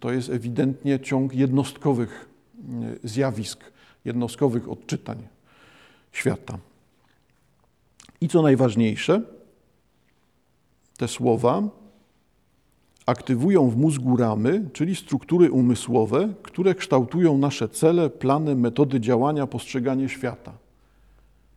to 0.00 0.12
jest 0.12 0.30
ewidentnie 0.30 1.00
ciąg 1.00 1.34
jednostkowych 1.34 2.28
e, 3.04 3.08
zjawisk, 3.08 3.64
jednostkowych 4.04 4.68
odczytań 4.68 5.18
świata. 6.12 6.58
I 8.20 8.28
co 8.28 8.42
najważniejsze, 8.42 9.22
te 10.98 11.08
słowa 11.08 11.62
aktywują 13.06 13.70
w 13.70 13.76
mózgu 13.76 14.16
ramy, 14.16 14.70
czyli 14.72 14.96
struktury 14.96 15.50
umysłowe, 15.50 16.34
które 16.42 16.74
kształtują 16.74 17.38
nasze 17.38 17.68
cele, 17.68 18.10
plany, 18.10 18.56
metody 18.56 19.00
działania, 19.00 19.46
postrzeganie 19.46 20.08
świata. 20.08 20.52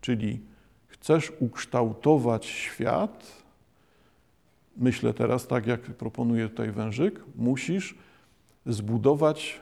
Czyli 0.01 0.39
chcesz 0.87 1.31
ukształtować 1.39 2.45
świat, 2.45 3.43
myślę 4.77 5.13
teraz 5.13 5.47
tak, 5.47 5.67
jak 5.67 5.81
proponuje 5.81 6.49
tutaj 6.49 6.71
Wężyk, 6.71 7.23
musisz 7.35 7.95
zbudować 8.65 9.61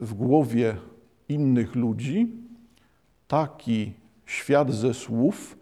w 0.00 0.14
głowie 0.14 0.76
innych 1.28 1.74
ludzi 1.74 2.28
taki 3.28 3.92
świat 4.26 4.70
ze 4.72 4.94
słów, 4.94 5.57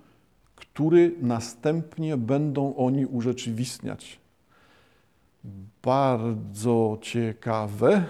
który 0.57 1.15
następnie 1.21 2.17
będą 2.17 2.77
oni 2.77 3.07
urzeczywistniać. 3.07 4.19
Bardzo 5.83 6.99
ciekawe. 7.01 8.05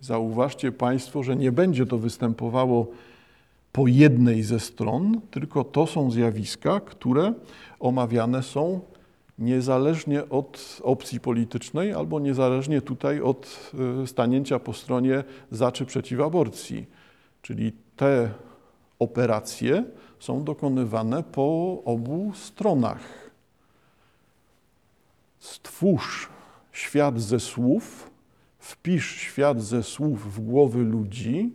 Zauważcie 0.00 0.72
Państwo, 0.72 1.22
że 1.22 1.36
nie 1.36 1.52
będzie 1.52 1.86
to 1.86 1.98
występowało 1.98 2.86
po 3.72 3.86
jednej 3.86 4.42
ze 4.42 4.60
stron, 4.60 5.20
tylko 5.30 5.64
to 5.64 5.86
są 5.86 6.10
zjawiska, 6.10 6.80
które 6.80 7.32
omawiane 7.80 8.42
są 8.42 8.80
niezależnie 9.38 10.28
od 10.28 10.80
opcji 10.82 11.20
politycznej 11.20 11.92
albo 11.92 12.20
niezależnie 12.20 12.80
tutaj 12.80 13.20
od 13.20 13.72
y, 14.02 14.06
stanięcia 14.06 14.58
po 14.58 14.72
stronie 14.72 15.24
za 15.50 15.72
czy 15.72 15.86
przeciw 15.86 16.20
aborcji. 16.20 16.86
Czyli 17.42 17.72
te 17.96 18.30
operacje 18.98 19.84
są 20.22 20.44
dokonywane 20.44 21.22
po 21.22 21.78
obu 21.84 22.32
stronach. 22.34 23.30
Stwórz 25.38 26.28
świat 26.72 27.20
ze 27.20 27.40
słów, 27.40 28.10
wpisz 28.58 29.16
świat 29.16 29.62
ze 29.62 29.82
słów 29.82 30.34
w 30.34 30.40
głowy 30.40 30.78
ludzi, 30.78 31.52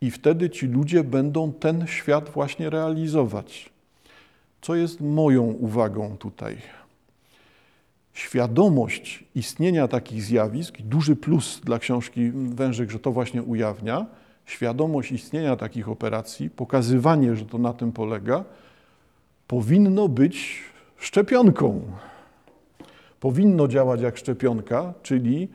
i 0.00 0.10
wtedy 0.10 0.50
ci 0.50 0.66
ludzie 0.66 1.04
będą 1.04 1.52
ten 1.52 1.86
świat 1.86 2.30
właśnie 2.30 2.70
realizować. 2.70 3.70
Co 4.60 4.74
jest 4.74 5.00
moją 5.00 5.42
uwagą 5.42 6.16
tutaj? 6.16 6.56
Świadomość 8.12 9.24
istnienia 9.34 9.88
takich 9.88 10.22
zjawisk, 10.22 10.78
duży 10.80 11.16
plus 11.16 11.60
dla 11.64 11.78
książki 11.78 12.30
Wężyk, 12.30 12.90
że 12.90 12.98
to 12.98 13.12
właśnie 13.12 13.42
ujawnia, 13.42 14.06
świadomość 14.52 15.12
istnienia 15.12 15.56
takich 15.56 15.88
operacji, 15.88 16.50
pokazywanie, 16.50 17.36
że 17.36 17.44
to 17.44 17.58
na 17.58 17.72
tym 17.72 17.92
polega, 17.92 18.44
powinno 19.46 20.08
być 20.08 20.62
szczepionką. 20.96 21.82
Powinno 23.20 23.68
działać 23.68 24.00
jak 24.00 24.16
szczepionka, 24.16 24.94
czyli 25.02 25.48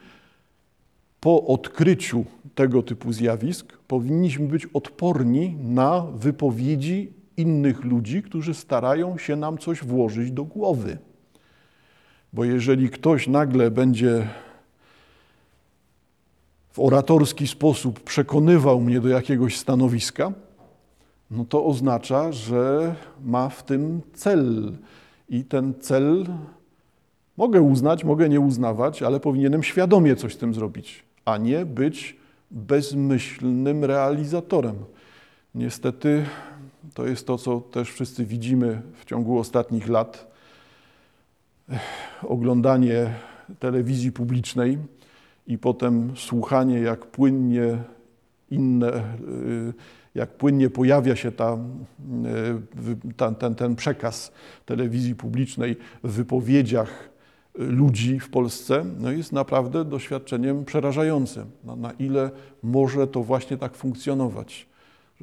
po 1.20 1.44
odkryciu 1.48 2.25
tego 2.56 2.84
typu 2.84 3.13
zjawisk 3.13 3.77
powinniśmy 3.88 4.48
być 4.48 4.66
odporni 4.66 5.56
na 5.63 6.01
wypowiedzi 6.01 7.13
innych 7.38 7.84
ludzi, 7.84 8.24
którzy 8.24 8.54
starają 8.54 9.18
się 9.18 9.36
nam 9.36 9.58
coś 9.58 9.84
włożyć 9.84 10.32
do 10.32 10.44
głowy. 10.44 10.98
Bo 12.34 12.46
jeżeli 12.46 12.89
ktoś 12.89 13.27
nagle 13.27 13.72
będzie 13.72 14.27
w 16.78 16.80
oratorski 16.80 17.48
sposób 17.48 18.00
przekonywał 18.00 18.82
mnie 18.82 19.00
do 19.00 19.10
jakiegoś 19.10 19.58
stanowiska, 19.58 20.32
no 21.32 21.46
to 21.46 21.66
oznacza, 21.66 22.32
że 22.32 22.96
ma 23.24 23.50
w 23.50 23.64
tym 23.64 24.02
cel. 24.14 24.72
I 25.30 25.44
ten 25.44 25.74
cel 25.80 26.26
mogę 27.38 27.62
uznać, 27.62 28.04
mogę 28.04 28.30
nie 28.30 28.40
uznawać, 28.40 29.04
ale 29.04 29.20
powinienem 29.20 29.64
świadomie 29.64 30.16
coś 30.16 30.34
z 30.34 30.38
tym 30.38 30.54
zrobić, 30.54 31.04
a 31.26 31.38
nie 31.38 31.66
być 31.66 32.18
bezmyślnym 32.52 33.86
realizatorem. 33.86 34.76
Niestety 35.56 36.26
to 36.94 37.08
jest 37.08 37.28
to, 37.28 37.38
co 37.38 37.62
też 37.62 37.92
wszyscy 37.92 38.26
widzimy 38.26 38.82
w 39.00 39.06
ciągu 39.06 39.40
ostatnich 39.40 39.88
lat. 39.88 40.32
Oglądanie 42.24 43.14
telewizji 43.60 44.12
publicznej 44.12 44.78
i 45.48 45.58
potem 45.58 46.13
słuchanie, 46.16 46.80
jak 46.80 47.06
płynnie 47.06 47.77
inne, 48.51 48.88
y, 48.89 49.74
jak 50.16 50.38
płynnie 50.38 50.70
pojawia 50.70 51.16
się 51.16 51.32
ta, 51.32 51.58
y, 53.08 53.13
ta, 53.18 53.32
ten, 53.32 53.56
ten 53.56 53.75
przekaz 53.75 54.32
telewizji 54.66 55.16
publicznej 55.16 55.75
w 56.04 56.12
wypowiedziach 56.12 57.10
ludzi 57.58 58.20
w 58.20 58.30
Polsce, 58.30 58.86
no 59.00 59.12
jest 59.12 59.32
naprawdę 59.32 59.86
doświadczeniem 59.86 60.66
przerażającym. 60.66 61.46
Na, 61.77 61.92
ile 61.92 62.32
może 62.63 63.08
to 63.08 63.24
właśnie 63.24 63.58
tak 63.58 63.75
funkcjonować, 63.75 64.68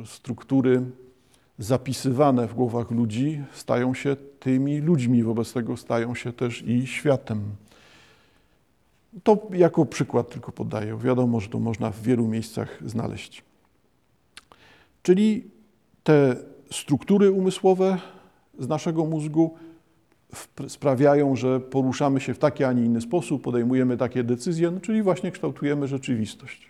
struktury 0.05 0.83
zapisywane 1.59 2.49
w 2.49 2.55
głowach 2.55 2.91
ludzi 2.91 3.45
stają 3.53 3.95
się 3.95 4.17
tymi 4.41 4.79
ludźmi, 4.79 5.23
wobec 5.23 5.53
tego 5.53 5.77
stają 5.77 6.15
się 6.15 6.33
też 6.33 6.63
i 6.63 6.87
światem. 6.87 7.41
To 9.23 9.49
jako 9.53 9.87
przykład 9.87 10.31
tylko 10.31 10.53
podaję. 10.53 10.99
Wiadomo, 10.99 11.41
że 11.41 11.49
to 11.49 11.59
można 11.59 11.91
w 11.91 12.03
wielu 12.03 12.29
miejscach 12.29 12.79
znaleźć. 12.87 13.45
Czyli 15.03 15.45
te 16.05 16.37
struktury 16.71 17.31
umysłowe 17.31 17.99
z 18.59 18.69
naszego 18.69 19.05
mózgu 19.05 19.55
sprawiają, 20.69 21.37
że 21.37 21.61
poruszamy 21.61 22.21
się 22.21 22.35
w 22.35 22.39
taki, 22.39 22.65
a 22.65 22.73
nie 22.73 22.85
inny 22.85 23.01
sposób, 23.01 23.43
podejmujemy 23.43 23.97
takie 23.97 24.25
decyzje, 24.25 24.71
no, 24.71 24.81
czyli 24.81 25.03
właśnie 25.03 25.31
kształtujemy 25.31 25.89
rzeczywistość. 25.89 26.69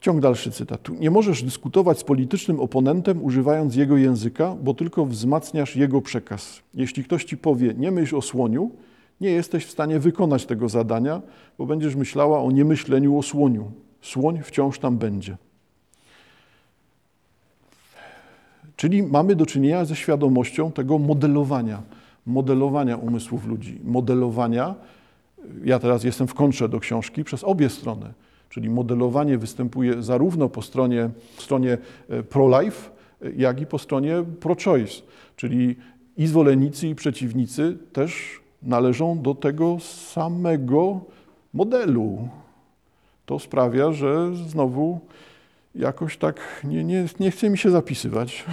Ciąg 0.00 0.20
dalszy 0.20 0.50
cytatu. 0.50 0.94
Nie 0.94 1.10
możesz 1.10 1.42
dyskutować 1.42 1.98
z 1.98 2.04
politycznym 2.04 2.60
oponentem 2.60 3.24
używając 3.24 3.76
jego 3.76 3.96
języka, 3.96 4.56
bo 4.62 4.74
tylko 4.74 5.06
wzmacniasz 5.06 5.76
jego 5.76 6.02
przekaz. 6.02 6.62
Jeśli 6.74 7.04
ktoś 7.04 7.24
ci 7.24 7.36
powie, 7.36 7.74
nie 7.74 7.90
myśl 7.90 8.16
o 8.16 8.22
słoniu, 8.22 8.70
Nie 9.20 9.30
jesteś 9.30 9.66
w 9.66 9.70
stanie 9.70 9.98
wykonać 9.98 10.46
tego 10.46 10.68
zadania, 10.68 11.22
bo 11.58 11.66
będziesz 11.66 11.94
myślała 11.94 12.42
o 12.42 12.50
niemyśleniu 12.50 13.18
o 13.18 13.22
słoniu. 13.22 13.72
Słoń 14.02 14.40
wciąż 14.42 14.78
tam 14.78 14.98
będzie. 14.98 15.36
Czyli 18.76 19.02
mamy 19.02 19.36
do 19.36 19.46
czynienia 19.46 19.84
ze 19.84 19.96
świadomością 19.96 20.72
tego 20.72 20.98
modelowania, 20.98 21.82
modelowania 22.26 22.96
umysłów 22.96 23.46
ludzi, 23.46 23.80
modelowania. 23.84 24.74
Ja 25.64 25.78
teraz 25.78 26.04
jestem 26.04 26.26
w 26.26 26.34
kontrze 26.34 26.68
do 26.68 26.80
książki 26.80 27.24
przez 27.24 27.44
obie 27.44 27.68
strony, 27.68 28.06
czyli 28.48 28.70
modelowanie 28.70 29.38
występuje 29.38 30.02
zarówno 30.02 30.48
po 30.48 30.62
stronie, 30.62 31.10
stronie 31.38 31.78
e, 32.08 32.22
pro-life, 32.22 32.90
jak 33.36 33.60
i 33.60 33.66
po 33.66 33.78
stronie 33.78 34.24
pro-choice, 34.40 35.02
czyli 35.36 35.76
i 36.16 36.26
zwolennicy, 36.26 36.88
i 36.88 36.94
przeciwnicy 36.94 37.78
też 37.92 38.40
należą 38.62 39.22
do 39.22 39.34
tego 39.34 39.76
samego 39.80 41.00
modelu. 41.54 42.28
To 43.26 43.38
sprawia, 43.38 43.92
że 43.92 44.36
znowu 44.36 45.00
jakoś 45.74 46.16
tak 46.16 46.60
nie, 46.64 46.84
nie, 46.84 47.04
nie 47.20 47.30
chce 47.30 47.50
mi 47.50 47.58
się 47.58 47.70
zapisywać 47.70 48.44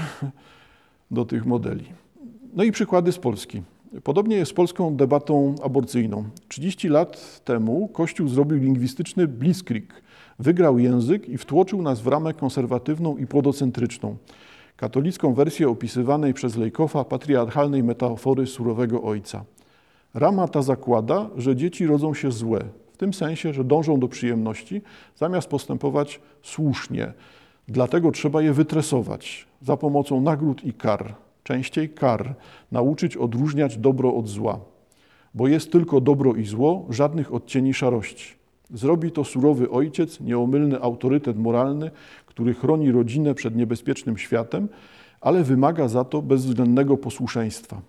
do 1.12 1.26
tych 1.26 1.46
modeli. 1.46 1.86
No 2.54 2.64
i 2.64 2.72
przykłady 2.72 3.12
z 3.12 3.18
Polski. 3.18 3.62
Podobnie 4.04 4.36
jest 4.36 4.52
z 4.52 4.54
polską 4.54 4.96
debatą 4.96 5.56
aborcyjną. 5.64 6.24
30 6.48 6.90
lat 6.90 7.42
temu 7.46 7.88
Kościół 7.88 8.28
zrobił 8.28 8.58
lingwistyczny 8.58 9.28
blitzkrieg. 9.28 10.02
Wygrał 10.40 10.80
język 10.80 11.30
i 11.30 11.38
wtłoczył 11.38 11.82
nas 11.82 12.02
w 12.02 12.08
ramę 12.08 12.34
konserwatywną 12.34 13.18
i 13.18 13.28
płodocentryczną. 13.28 14.18
Katolicką 14.76 15.34
wersję 15.34 15.70
opisywanej 15.70 16.34
przez 16.34 16.56
Lejkofa 16.56 17.04
patriarchalnej 17.04 17.84
metafory 17.84 18.48
surowego 18.48 19.04
ojca. 19.04 19.46
Rama 20.18 20.48
ta 20.48 20.62
zakłada, 20.62 21.30
że 21.38 21.56
dzieci 21.56 21.86
rodzą 21.86 22.14
się 22.14 22.32
złe, 22.32 22.60
w 22.92 22.98
tym 22.98 23.14
sensie, 23.14 23.54
że 23.54 23.64
dążą 23.64 24.00
do 24.00 24.08
przyjemności, 24.08 24.82
zamiast 25.16 25.50
postępować 25.50 26.20
słusznie. 26.42 27.14
Dlatego 27.68 28.12
trzeba 28.12 28.42
je 28.42 28.54
wytresować 28.54 29.48
za 29.62 29.78
pomocą 29.78 30.22
nagród 30.22 30.64
i 30.64 30.74
kar, 30.74 31.16
częściej 31.44 31.90
kar, 31.90 32.36
nauczyć 32.72 33.18
odróżniać 33.18 33.78
dobro 33.78 34.16
od 34.16 34.28
zła. 34.28 34.60
Bo 35.34 35.48
jest 35.48 35.72
tylko 35.72 36.02
dobro 36.02 36.36
i 36.36 36.46
zło, 36.46 36.86
żadnych 36.90 37.34
odcieni 37.34 37.74
szarości. 37.74 38.34
Zrobi 38.74 39.12
to 39.12 39.24
surowy 39.24 39.70
ojciec, 39.70 40.20
nieomylny 40.20 40.82
autorytet 40.82 41.38
moralny, 41.38 41.92
który 42.26 42.54
chroni 42.54 42.92
rodzinę 42.92 43.34
przed 43.34 43.56
niebezpiecznym 43.56 44.18
światem, 44.18 44.68
ale 45.22 45.44
wymaga 45.44 45.88
za 45.88 46.04
to 46.04 46.22
bezwzględnego 46.22 46.98
posłuszeństwa. 46.98 47.82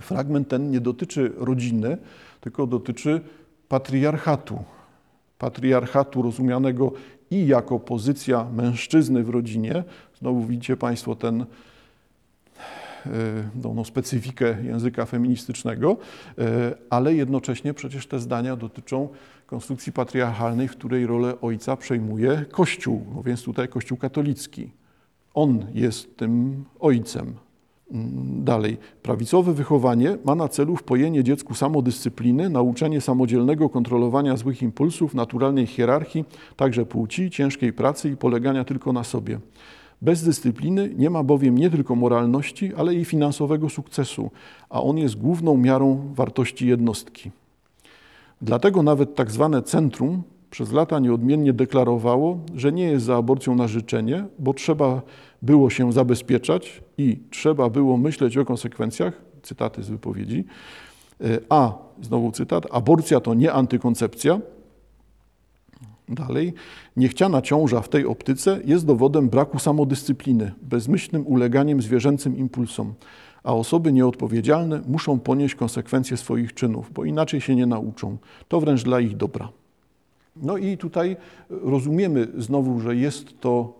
Fragment 0.00 0.48
ten 0.48 0.70
nie 0.70 0.80
dotyczy 0.80 1.32
rodziny, 1.36 1.98
tylko 2.40 2.66
dotyczy 2.66 3.20
patriarchatu. 3.68 4.64
Patriarchatu 5.38 6.22
rozumianego 6.22 6.92
i 7.30 7.46
jako 7.46 7.78
pozycja 7.78 8.46
mężczyzny 8.56 9.24
w 9.24 9.28
rodzinie. 9.28 9.84
Znowu 10.18 10.46
widzicie 10.46 10.76
Państwo 10.76 11.16
ten, 11.16 11.46
no, 13.74 13.84
specyfikę 13.84 14.56
języka 14.64 15.06
feministycznego, 15.06 15.96
e, 16.38 16.74
ale 16.90 17.14
jednocześnie 17.14 17.74
przecież 17.74 18.06
te 18.06 18.18
zdania 18.18 18.56
dotyczą 18.56 19.08
konstrukcji 19.46 19.92
patriarchalnej, 19.92 20.68
w 20.68 20.72
której 20.72 21.06
rolę 21.06 21.40
ojca 21.40 21.76
przejmuje 21.76 22.44
Kościół, 22.50 23.06
no 23.14 23.22
więc 23.22 23.42
tutaj 23.42 23.68
Kościół 23.68 23.98
katolicki. 23.98 24.70
On 25.34 25.66
jest 25.74 26.16
tym 26.16 26.64
ojcem. 26.80 27.34
Mm, 27.90 28.44
dalej, 28.44 28.76
prawicowe 29.02 29.52
wychowanie 29.52 30.18
ma 30.24 30.34
na 30.34 30.48
celu 30.48 30.76
wpojenie 30.76 31.24
dziecku 31.24 31.54
samodyscypliny, 31.54 32.50
nauczenie 32.50 33.00
samodzielnego 33.00 33.68
kontrolowania 33.68 34.36
złych 34.36 34.62
impulsów, 34.62 35.14
naturalnej 35.14 35.66
hierarchii, 35.66 36.24
także 36.56 36.86
płci, 36.86 37.30
ciężkiej 37.30 37.72
pracy 37.72 38.10
i 38.10 38.16
polegania 38.16 38.64
tylko 38.64 38.92
na 38.92 39.04
sobie. 39.04 39.38
Bez 40.02 40.24
dyscypliny 40.24 40.90
nie 40.96 41.10
ma 41.10 41.22
bowiem 41.22 41.58
nie 41.58 41.70
tylko 41.70 41.94
moralności, 41.94 42.74
ale 42.74 42.94
i 42.94 43.04
finansowego 43.04 43.68
sukcesu, 43.68 44.30
a 44.70 44.82
on 44.82 44.98
jest 44.98 45.16
główną 45.16 45.56
miarą 45.56 46.12
wartości 46.14 46.68
jednostki. 46.68 47.30
Dlatego 48.42 48.82
nawet 48.82 49.14
tak 49.14 49.30
zwane 49.30 49.62
centrum 49.62 50.22
przez 50.50 50.72
lata 50.72 50.98
nieodmiennie 50.98 51.52
deklarowało, 51.52 52.38
że 52.54 52.72
nie 52.72 52.84
jest 52.84 53.04
za 53.04 53.16
aborcją 53.16 53.54
na 53.54 53.68
życzenie, 53.68 54.24
bo 54.38 54.54
trzeba 54.54 55.02
było 55.42 55.70
się 55.70 55.92
zabezpieczać 55.92 56.82
i 56.98 57.18
trzeba 57.30 57.70
było 57.70 57.96
myśleć 57.96 58.36
o 58.36 58.44
konsekwencjach, 58.44 59.22
cytaty 59.42 59.82
z 59.82 59.88
wypowiedzi, 59.88 60.44
e, 61.20 61.38
a, 61.48 61.72
znowu 62.02 62.32
cytat, 62.32 62.66
aborcja 62.70 63.20
to 63.20 63.34
nie 63.34 63.52
antykoncepcja. 63.52 64.40
Dalej, 66.08 66.54
niechciana 66.96 67.42
ciąża 67.42 67.80
w 67.80 67.88
tej 67.88 68.06
optyce 68.06 68.60
jest 68.64 68.86
dowodem 68.86 69.28
braku 69.28 69.58
samodyscypliny, 69.58 70.52
bezmyślnym 70.62 71.26
uleganiem 71.26 71.82
zwierzęcym 71.82 72.36
impulsom, 72.36 72.94
a 73.42 73.54
osoby 73.54 73.92
nieodpowiedzialne 73.92 74.80
muszą 74.86 75.20
ponieść 75.20 75.54
konsekwencje 75.54 76.16
swoich 76.16 76.54
czynów, 76.54 76.92
bo 76.92 77.04
inaczej 77.04 77.40
się 77.40 77.56
nie 77.56 77.66
nauczą. 77.66 78.16
To 78.48 78.60
wręcz 78.60 78.82
dla 78.82 79.00
ich 79.00 79.16
dobra. 79.16 79.48
No 80.42 80.56
i 80.56 80.78
tutaj 80.78 81.16
rozumiemy 81.50 82.28
znowu, 82.38 82.80
że 82.80 82.96
jest 82.96 83.40
to 83.40 83.78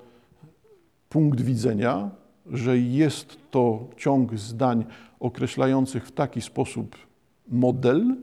punkt 1.09 1.41
widzenia, 1.41 2.11
że 2.47 2.79
jest 2.79 3.39
to 3.51 3.89
ciąg 3.97 4.39
zdań 4.39 4.85
określających 5.21 6.07
w 6.07 6.13
taki 6.13 6.43
sposób 6.43 6.97
model 7.49 8.17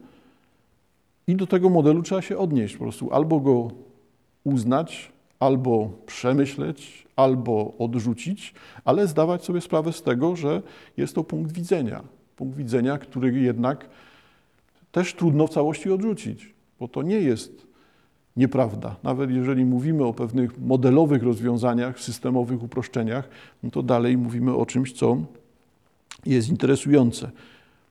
i 1.28 1.36
do 1.36 1.48
tego 1.48 1.70
modelu 1.70 2.02
trzeba 2.02 2.22
się 2.22 2.38
odnieść, 2.38 2.74
po 2.78 2.84
prostu 2.84 3.14
albo 3.14 3.40
go 3.40 3.72
uznać, 4.44 5.12
albo 5.40 5.90
przemyśleć, 6.06 7.08
albo 7.16 7.74
odrzucić, 7.80 8.54
ale 8.86 9.08
zdawać 9.08 9.46
sobie 9.46 9.62
sprawę 9.62 9.94
z 9.94 10.02
tego, 10.02 10.36
że 10.36 10.62
jest 10.98 11.16
to 11.16 11.24
punkt 11.24 11.52
widzenia. 11.52 12.04
Punkt 12.36 12.58
widzenia, 12.58 12.98
który 12.98 13.40
jednak 13.40 13.90
też 14.92 15.14
trudno 15.14 15.48
w 15.48 15.50
całości 15.50 15.92
odrzucić, 15.92 16.54
bo 16.80 16.88
to 16.88 17.02
nie 17.02 17.20
jest 17.20 17.68
nieprawda. 18.38 18.96
Nawet 19.04 19.32
jeżeli 19.32 19.66
mówimy 19.66 20.04
o 20.04 20.14
pewnych 20.14 20.60
modelowych 20.60 21.24
rozwiązaniach, 21.24 22.00
systemowych 22.00 22.64
uproszczeniach, 22.64 23.30
no 23.64 23.72
to 23.72 23.84
dalej 23.84 24.18
mówimy 24.18 24.56
o 24.56 24.66
czymś, 24.66 24.94
co 24.94 25.18
jest 26.26 26.50
interesujące. 26.50 27.32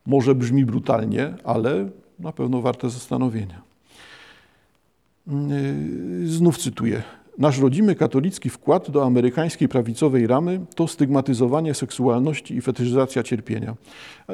Może 0.06 0.34
brzmi 0.34 0.64
brutalnie, 0.64 1.34
ale 1.44 1.88
na 2.18 2.32
pewno 2.32 2.60
warte 2.60 2.90
zastanowienia. 2.90 3.62
Yy, 5.26 6.28
znów 6.28 6.58
cytuję. 6.58 7.02
Nasz 7.38 7.58
rodzimy 7.58 7.94
katolicki 7.94 8.50
wkład 8.50 8.90
do 8.90 9.04
amerykańskiej 9.04 9.68
prawicowej 9.68 10.26
ramy 10.26 10.60
to 10.74 10.88
stygmatyzowanie 10.88 11.74
seksualności 11.74 12.54
i 12.54 12.60
fetyszyzacja 12.60 13.22
cierpienia. 13.22 13.74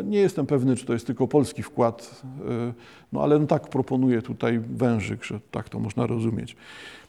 Nie 0.04 0.18
jestem 0.18 0.46
pewny, 0.46 0.76
czy 0.76 0.86
to 0.86 0.92
jest 0.92 1.06
tylko 1.06 1.28
polski 1.28 1.62
wkład, 1.62 2.22
e, 2.48 2.72
no 3.12 3.22
ale 3.22 3.38
no 3.38 3.46
tak 3.46 3.68
proponuje 3.68 4.22
tutaj 4.22 4.60
Wężyk, 4.74 5.24
że 5.24 5.40
tak 5.50 5.68
to 5.68 5.78
można 5.78 6.06
rozumieć. 6.06 6.56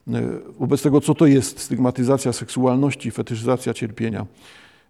E, 0.08 0.22
wobec 0.60 0.82
tego, 0.82 1.02
co 1.02 1.16
to 1.16 1.26
jest 1.26 1.60
stygmatyzacja 1.60 2.34
seksualności 2.34 3.08
i 3.08 3.12
fetyszyzacja 3.12 3.74
cierpienia? 3.74 4.26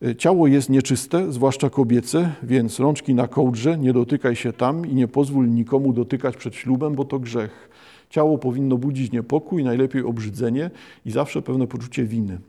E, 0.01 0.15
ciało 0.15 0.47
jest 0.47 0.69
nieczyste, 0.69 1.31
zwłaszcza 1.31 1.69
kobiece, 1.69 2.31
więc 2.43 2.79
rączki 2.79 3.13
na 3.15 3.27
kołdrze, 3.27 3.77
nie 3.77 3.93
dotykaj 3.93 4.35
się 4.35 4.53
tam 4.53 4.85
i 4.85 4.95
nie 4.95 5.07
pozwól 5.07 5.49
nikomu 5.49 5.93
dotykać 5.93 6.37
przed 6.37 6.55
ślubem, 6.55 6.95
bo 6.95 7.05
to 7.05 7.19
grzech. 7.19 7.69
Ciało 8.11 8.37
powinno 8.37 8.77
budzić 8.77 9.11
niepokój, 9.11 9.63
najlepiej 9.63 10.03
obrzydzenie 10.03 10.71
i 11.05 11.11
zawsze 11.11 11.41
pewne 11.41 11.67
poczucie 11.67 12.03
winy. 12.03 12.39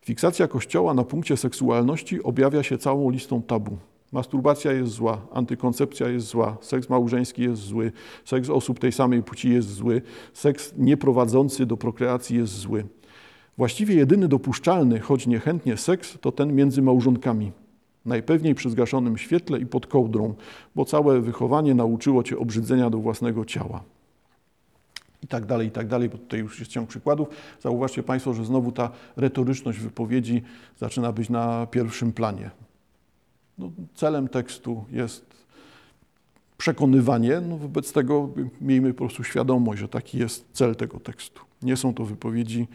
Fiksacja 0.00 0.48
Kościoła 0.48 0.94
na 0.94 1.04
punkcie 1.04 1.36
seksualności 1.36 2.22
objawia 2.22 2.62
się 2.62 2.78
całą 2.78 3.10
listą 3.10 3.42
tabu. 3.42 3.78
Masturbacja 4.12 4.72
jest 4.72 4.92
zła, 4.92 5.26
antykoncepcja 5.32 6.08
jest 6.08 6.26
zła, 6.26 6.56
seks 6.60 6.88
małżeński 6.88 7.42
jest 7.42 7.62
zły, 7.62 7.92
seks 8.24 8.50
osób 8.50 8.78
tej 8.78 8.92
samej 8.92 9.22
płci 9.22 9.50
jest 9.50 9.74
zły, 9.74 10.02
seks 10.32 10.74
nieprowadzący 10.78 11.66
do 11.66 11.76
prokreacji 11.76 12.36
jest 12.36 12.52
zły. 12.52 12.84
Właściwie 13.58 13.94
jedyny 13.94 14.28
dopuszczalny, 14.28 15.00
choć 15.00 15.26
niechętnie 15.26 15.76
seks, 15.76 16.18
to 16.20 16.32
ten 16.32 16.54
między 16.54 16.82
małżonkami. 16.82 17.52
Najpewniej 18.04 18.54
przy 18.54 18.70
zgaszonym 18.70 19.18
świetle 19.18 19.58
i 19.58 19.66
pod 19.66 19.86
kołdrą, 19.86 20.34
bo 20.74 20.84
całe 20.84 21.20
wychowanie 21.20 21.74
nauczyło 21.74 22.22
cię 22.22 22.38
obrzydzenia 22.38 22.90
do 22.90 22.98
własnego 22.98 23.44
ciała 23.44 23.95
i 25.22 25.26
tak 25.26 25.46
dalej, 25.46 25.68
i 25.68 25.70
tak 25.70 25.86
dalej, 25.86 26.08
bo 26.08 26.18
tutaj 26.18 26.40
już 26.40 26.58
jest 26.58 26.70
ciąg 26.70 26.88
przykładów. 26.88 27.28
Zauważcie 27.60 28.02
Państwo, 28.02 28.34
że 28.34 28.44
znowu 28.44 28.72
ta 28.72 28.90
retoryczność 29.16 29.78
wypowiedzi 29.78 30.42
zaczyna 30.78 31.12
być 31.12 31.28
na 31.28 31.66
pierwszym 31.66 32.12
planie. 32.12 32.50
No, 33.58 33.70
celem 33.94 34.28
tekstu 34.28 34.84
jest 34.90 35.46
przekonywanie, 36.58 37.40
no 37.40 37.56
wobec 37.56 37.92
tego 37.92 38.28
miejmy 38.60 38.94
po 38.94 38.98
prostu 38.98 39.24
świadomość, 39.24 39.80
że 39.80 39.88
taki 39.88 40.18
jest 40.18 40.46
cel 40.52 40.76
tego 40.76 41.00
tekstu. 41.00 41.40
Nie 41.62 41.76
są 41.76 41.94
to 41.94 42.04
wypowiedzi 42.04 42.68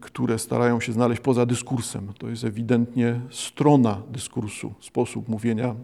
które 0.00 0.38
starają 0.38 0.80
się 0.80 0.92
znaleźć 0.92 1.20
poza 1.22 1.46
dyskursem. 1.46 2.12
To 2.18 2.28
jest 2.28 2.44
ewidentnie 2.44 3.20
strona 3.30 4.02
dyskursu, 4.10 4.74
sposób 4.80 5.28
mówienia. 5.28 5.74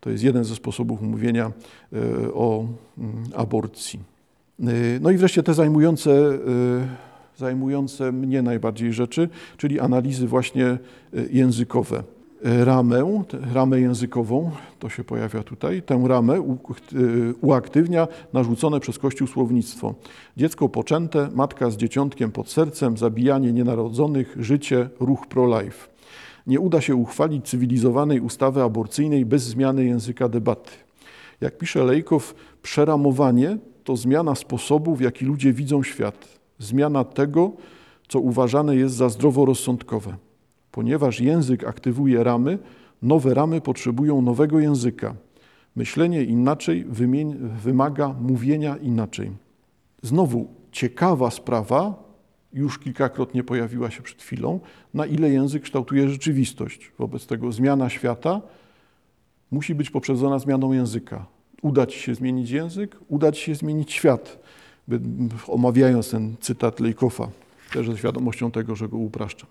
To 0.00 0.10
jest 0.10 0.24
jeden 0.24 0.44
ze 0.44 0.54
sposobów 0.54 1.02
mówienia 1.02 1.52
o 2.34 2.66
mm, 2.98 3.24
aborcji. 3.36 4.00
No 5.00 5.10
i 5.10 5.16
wreszcie 5.16 5.42
te 5.42 5.54
zajmujące, 5.54 6.38
zajmujące 7.36 8.12
mnie 8.12 8.42
najbardziej 8.42 8.92
rzeczy, 8.92 9.28
czyli 9.56 9.80
analizy 9.80 10.26
właśnie 10.26 10.78
językowe 11.30 12.02
ramę, 12.44 13.24
ramę 13.52 13.80
językową, 13.80 14.50
to 14.78 14.88
się 14.88 15.04
pojawia 15.04 15.42
tutaj, 15.42 15.82
tę 15.82 16.04
ramę 16.08 16.58
y, 16.92 17.34
uaktywnia 17.40 18.08
narzucone 18.32 18.80
przez 18.80 18.98
Kościół 18.98 19.28
słownictwo. 19.28 19.94
Dziecko 20.36 20.68
poczęte, 20.68 21.28
matka 21.34 21.70
z 21.70 21.76
dzieciątkiem 21.76 22.32
pod 22.32 22.50
sercem, 22.50 22.96
zabijanie 22.96 23.52
nienarodzonych, 23.52 24.36
życie, 24.40 24.88
ruch 25.00 25.26
pro-life. 25.26 25.88
Nie 26.46 26.60
uda 26.60 26.80
się 26.80 26.94
uchwalić 26.94 27.46
cywilizowanej 27.46 28.20
ustawy 28.20 28.62
aborcyjnej 28.62 29.26
bez 29.26 29.42
zmiany 29.42 29.84
języka 29.84 30.28
debaty. 30.28 30.72
Jak 31.40 31.58
pisze 31.58 31.84
Lejkow, 31.84 32.34
przeramowanie 32.62 33.58
to 33.84 33.96
zmiana 33.96 34.34
sposobu, 34.34 34.96
w 34.96 35.00
jaki 35.00 35.24
ludzie 35.24 35.52
widzą 35.52 35.82
świat, 35.82 36.28
zmiana 36.58 37.04
tego, 37.04 37.52
co 38.08 38.20
uważane 38.20 38.76
jest 38.76 38.94
za 38.94 39.08
zdroworozsądkowe. 39.08 40.16
Ponieważ 40.74 41.20
język 41.20 41.64
aktywuje 41.64 42.24
ramy, 42.24 42.58
nowe 43.02 43.34
ramy 43.34 43.60
potrzebują 43.60 44.22
nowego 44.22 44.60
języka. 44.60 45.14
Myślenie 45.76 46.22
inaczej 46.22 46.84
wymaga 47.62 48.14
mówienia 48.20 48.76
inaczej. 48.76 49.30
Znowu 50.02 50.48
ciekawa 50.72 51.30
sprawa, 51.30 52.04
już 52.52 52.78
kilkakrotnie 52.78 53.44
pojawiła 53.44 53.90
się 53.90 54.02
przed 54.02 54.22
chwilą, 54.22 54.60
na 54.94 55.06
ile 55.06 55.30
język 55.30 55.62
kształtuje 55.62 56.08
rzeczywistość. 56.08 56.92
Wobec 56.98 57.26
tego 57.26 57.52
zmiana 57.52 57.90
świata 57.90 58.40
musi 59.50 59.74
być 59.74 59.90
poprzedzona 59.90 60.38
zmianą 60.38 60.72
języka. 60.72 61.26
Uda 61.62 61.86
ci 61.86 61.98
się 61.98 62.14
zmienić 62.14 62.50
język, 62.50 62.96
uda 63.08 63.32
ci 63.32 63.42
się 63.42 63.54
zmienić 63.54 63.92
świat. 63.92 64.38
Omawiając 65.48 66.10
ten 66.10 66.36
cytat 66.40 66.80
Lejkofa, 66.80 67.28
też 67.72 67.86
ze 67.86 67.98
świadomością 67.98 68.50
tego, 68.50 68.76
że 68.76 68.88
go 68.88 68.96
upraszczam. 68.96 69.48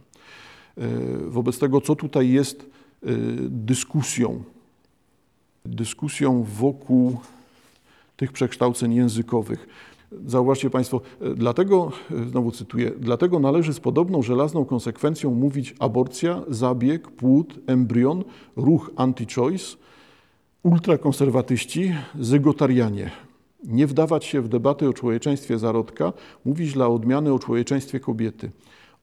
E, 0.77 0.87
wobec 1.27 1.59
tego, 1.59 1.81
co 1.81 1.95
tutaj 1.95 2.29
jest 2.29 2.61
e, 2.61 3.07
dyskusją, 3.49 4.43
dyskusją 5.65 6.43
wokół 6.43 7.17
tych 8.17 8.31
przekształceń 8.31 8.93
językowych. 8.93 9.67
Zauważcie 10.25 10.69
Państwo, 10.69 11.01
e, 11.21 11.35
dlatego, 11.35 11.91
znowu 12.29 12.51
cytuję, 12.51 12.91
dlatego 12.99 13.39
należy 13.39 13.73
z 13.73 13.79
podobną 13.79 14.21
żelazną 14.21 14.65
konsekwencją 14.65 15.33
mówić 15.33 15.75
aborcja, 15.79 16.41
zabieg, 16.47 17.07
płód, 17.07 17.59
embrion, 17.67 18.23
ruch 18.55 18.91
anti-choice, 18.95 19.77
ultrakonserwatyści, 20.63 21.95
zygotarianie. 22.19 23.11
Nie 23.63 23.87
wdawać 23.87 24.25
się 24.25 24.41
w 24.41 24.47
debaty 24.47 24.89
o 24.89 24.93
człowieczeństwie 24.93 25.59
zarodka, 25.59 26.13
mówić 26.45 26.73
dla 26.73 26.87
odmiany 26.87 27.33
o 27.33 27.39
człowieczeństwie 27.39 27.99
kobiety 27.99 28.51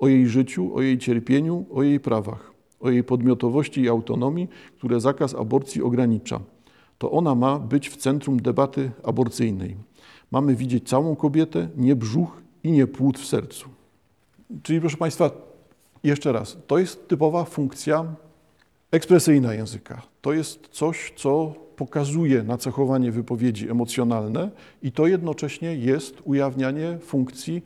o 0.01 0.09
jej 0.09 0.27
życiu, 0.27 0.75
o 0.75 0.83
jej 0.83 0.99
cierpieniu, 0.99 1.67
o 1.73 1.83
jej 1.83 2.01
prawach, 2.01 2.53
o 2.81 2.91
jej 2.91 3.05
podmiotowości 3.05 3.81
i 3.81 3.89
autonomii, 3.89 4.49
które 4.77 5.01
zakaz 5.01 5.35
aborcji 5.35 5.83
ogranicza. 5.83 6.41
To 6.99 7.11
ona 7.11 7.35
ma 7.35 7.59
być 7.59 7.89
w 7.89 7.97
centrum 7.97 8.41
debaty 8.43 8.91
aborcyjnej. 9.05 9.77
Mamy 10.31 10.57
widzieć 10.57 10.89
całą 10.89 11.17
kobietę, 11.17 11.69
nie 11.77 11.97
brzuch 11.97 12.43
i 12.65 12.73
nie 12.73 12.87
płód 12.87 13.19
w 13.19 13.27
sercu. 13.27 13.69
Czyli 14.63 14.81
proszę 14.81 14.97
Państwa, 14.97 15.31
jeszcze 16.05 16.33
raz, 16.33 16.57
to 16.67 16.79
jest 16.79 17.09
typowa 17.09 17.45
funkcja 17.45 18.15
ekspresyjna 18.91 19.55
języka. 19.55 20.03
To 20.21 20.33
jest 20.33 20.69
coś, 20.69 21.13
co 21.17 21.55
pokazuje 21.77 22.43
nacechowanie 22.43 23.13
wypowiedzi 23.13 23.71
emocjonalne 23.71 24.51
i 24.83 24.93
to 24.93 25.07
jednocześnie 25.07 25.75
jest 25.75 26.23
ujawnianie 26.25 26.99
funkcji 26.99 27.63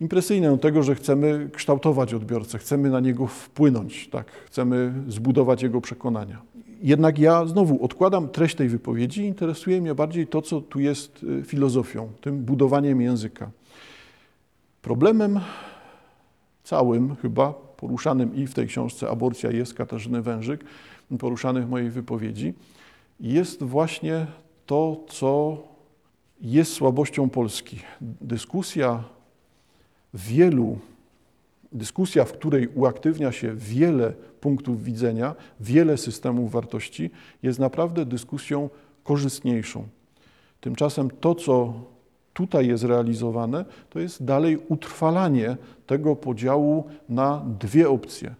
impresyjne 0.00 0.58
tego, 0.58 0.82
że 0.82 0.94
chcemy 0.94 1.50
kształtować 1.52 2.14
odbiorcę, 2.14 2.58
chcemy 2.58 2.90
na 2.90 3.00
niego 3.00 3.26
wpłynąć, 3.26 4.08
tak, 4.08 4.30
chcemy 4.30 4.92
zbudować 5.08 5.62
jego 5.62 5.80
przekonania. 5.80 6.42
Jednak 6.82 7.18
ja 7.18 7.46
znowu 7.46 7.84
odkładam 7.84 8.28
treść 8.28 8.54
tej 8.54 8.68
wypowiedzi, 8.68 9.24
interesuje 9.24 9.80
mnie 9.80 9.94
bardziej 9.94 10.26
to, 10.26 10.42
co 10.42 10.60
tu 10.60 10.80
jest 10.80 11.22
y, 11.22 11.42
filozofią, 11.44 12.08
tym 12.20 12.44
budowaniem 12.44 13.00
języka. 13.00 13.50
Problemem 14.82 15.40
całym 16.64 17.16
chyba, 17.16 17.52
poruszanym 17.52 18.34
i 18.34 18.46
w 18.46 18.54
tej 18.54 18.66
książce 18.66 19.08
Aborcja 19.08 19.50
jest 19.50 19.74
Katarzyny 19.74 20.22
Wężyk, 20.22 20.64
poruszanych 21.18 21.66
w 21.66 21.70
mojej 21.70 21.90
wypowiedzi, 21.90 22.54
jest 23.20 23.62
właśnie 23.62 24.26
to, 24.66 25.04
co 25.08 25.58
jest 26.40 26.72
słabością 26.72 27.30
Polski. 27.30 27.80
Dyskusja 28.00 29.04
wielu, 30.14 30.78
dyskusja, 31.72 32.24
w 32.24 32.32
której 32.32 32.68
uaktywnia 32.68 33.32
się 33.32 33.54
wiele 33.54 34.12
punktów 34.40 34.84
widzenia, 34.84 35.34
wiele 35.60 35.96
systemów 35.96 36.52
wartości, 36.52 37.10
jest 37.42 37.58
naprawdę 37.58 38.06
dyskusją 38.06 38.70
korzystniejszą. 39.04 39.88
Tymczasem 40.60 41.10
to, 41.10 41.34
co 41.34 41.72
tutaj 42.34 42.66
jest 42.66 42.84
realizowane, 42.84 43.64
to 43.90 44.00
jest 44.00 44.24
dalej 44.24 44.58
utrwalanie 44.68 45.56
tego 45.86 46.16
podziału 46.16 46.84
na 47.08 47.44
dwie 47.60 47.90
opcje. 47.90 48.34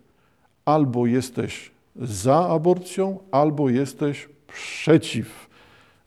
Albo 0.64 1.06
jesteś 1.06 1.70
za 1.96 2.48
aborcją, 2.48 3.18
albo 3.30 3.70
jesteś 3.70 4.28
przeciw 4.46 5.48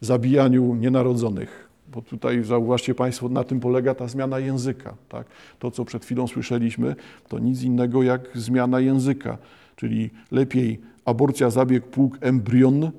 zabijaniu 0.02 0.76
nienarodzonych 0.76 1.71
bo 1.94 2.02
tutaj 2.02 2.44
zauważcie 2.44 2.96
Państwo, 2.96 3.30
na 3.30 3.44
tym 3.44 3.60
polega 3.60 3.96
ta 3.96 4.08
zmiana 4.08 4.40
języka. 4.40 4.96
Tak? 5.10 5.28
To, 5.60 5.72
co 5.72 5.86
przed 5.86 6.06
chwilą 6.06 6.28
słyszeliśmy, 6.28 6.96
to 7.28 7.40
nic 7.40 7.62
innego 7.62 8.04
jak 8.04 8.22
zmiana 8.36 8.80
języka, 8.80 9.38
czyli 9.76 10.10
lepiej 10.32 10.82
aborcja, 11.06 11.50
zabieg, 11.50 11.84
pług, 11.84 12.18
embrion, 12.22 12.84
y, 12.84 12.92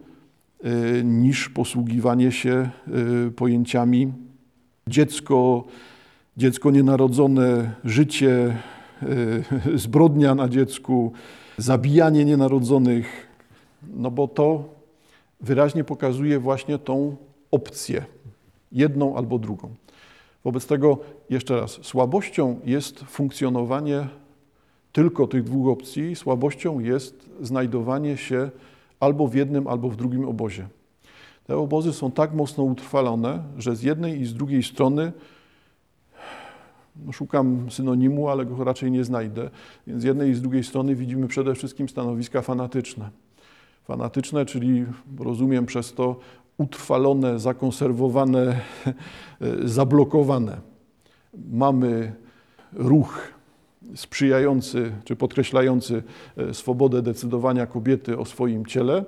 niż 1.04 1.48
posługiwanie 1.48 2.32
się 2.32 2.70
y, 3.28 3.30
pojęciami 3.30 4.12
dziecko, 4.86 5.64
dziecko 6.36 6.70
nienarodzone, 6.70 7.74
życie, 7.84 8.56
y, 9.74 9.78
zbrodnia 9.84 10.34
na 10.34 10.48
dziecku, 10.48 11.12
zabijanie 11.58 12.24
nienarodzonych, 12.24 13.26
no 13.94 14.10
bo 14.10 14.28
to 14.28 14.74
wyraźnie 15.40 15.84
pokazuje 15.84 16.38
właśnie 16.38 16.78
tą 16.78 17.16
opcję 17.50 18.04
jedną 18.72 19.16
albo 19.16 19.38
drugą. 19.38 19.74
Wobec 20.44 20.66
tego, 20.66 20.98
jeszcze 21.30 21.60
raz, 21.60 21.70
słabością 21.70 22.60
jest 22.64 22.98
funkcjonowanie 23.00 24.08
tylko 24.92 25.26
tych 25.26 25.42
dwóch 25.42 25.68
opcji, 25.68 26.16
słabością 26.16 26.80
jest 26.80 27.30
znajdowanie 27.40 28.16
się 28.16 28.50
albo 29.00 29.28
w 29.28 29.34
jednym, 29.34 29.66
albo 29.66 29.88
w 29.88 29.96
drugim 29.96 30.28
obozie. 30.28 30.68
Te 31.46 31.56
obozy 31.56 31.92
są 31.92 32.10
tak 32.10 32.34
mocno 32.34 32.64
utrwalone, 32.64 33.42
że 33.58 33.76
z 33.76 33.82
jednej 33.82 34.20
i 34.20 34.26
z 34.26 34.34
drugiej 34.34 34.62
strony 34.62 35.12
no 36.96 37.12
szukam 37.12 37.70
synonimu, 37.70 38.28
ale 38.28 38.46
go 38.46 38.64
raczej 38.64 38.90
nie 38.90 39.04
znajdę. 39.04 39.50
Więc 39.86 40.02
z 40.02 40.04
jednej 40.04 40.30
i 40.30 40.34
z 40.34 40.42
drugiej 40.42 40.64
strony 40.64 40.94
widzimy 40.94 41.28
przede 41.28 41.54
wszystkim 41.54 41.88
stanowiska 41.88 42.42
fanatyczne. 42.42 43.10
Fanatyczne, 43.84 44.46
czyli 44.46 44.84
rozumiem 45.18 45.66
przez 45.66 45.92
to 45.92 46.16
utrwalone, 46.58 47.38
zakonserwowane, 47.38 48.60
zablokowane. 49.64 50.60
Mamy 51.52 52.12
ruch 52.72 53.32
sprzyjający 53.94 54.92
czy 55.04 55.16
podkreślający 55.16 56.02
e, 56.36 56.54
swobodę 56.54 57.02
decydowania 57.02 57.66
kobiety 57.66 58.18
o 58.18 58.24
swoim 58.24 58.66
ciele 58.66 59.04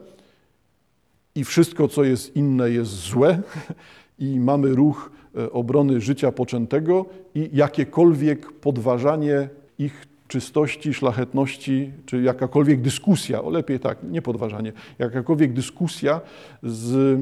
i 1.34 1.44
wszystko, 1.44 1.88
co 1.88 2.04
jest 2.04 2.36
inne, 2.36 2.70
jest 2.70 2.90
złe, 2.90 3.42
i 4.18 4.40
mamy 4.40 4.68
ruch 4.68 5.10
e, 5.36 5.52
obrony 5.52 6.00
życia 6.00 6.32
poczętego 6.32 7.06
i 7.34 7.50
jakiekolwiek 7.52 8.52
podważanie 8.52 9.48
ich 9.78 10.06
czystości, 10.34 10.94
szlachetności, 10.94 11.92
czy 12.06 12.22
jakakolwiek 12.22 12.80
dyskusja, 12.80 13.42
o 13.42 13.50
lepiej 13.50 13.80
tak, 13.80 13.98
nie 14.02 14.22
podważanie, 14.22 14.72
jakakolwiek 14.98 15.52
dyskusja 15.52 16.20
z 16.62 17.18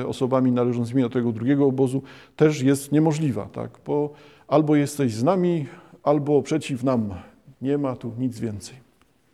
e, 0.00 0.06
osobami 0.06 0.52
należącymi 0.52 1.02
do 1.02 1.10
tego 1.10 1.32
drugiego 1.32 1.66
obozu 1.66 2.02
też 2.36 2.62
jest 2.62 2.92
niemożliwa, 2.92 3.46
tak? 3.46 3.70
bo 3.86 4.12
albo 4.48 4.76
jesteś 4.76 5.14
z 5.14 5.22
nami, 5.22 5.66
albo 6.02 6.42
przeciw 6.42 6.82
nam. 6.82 7.14
Nie 7.62 7.78
ma 7.78 7.96
tu 7.96 8.12
nic 8.18 8.40
więcej. 8.40 8.76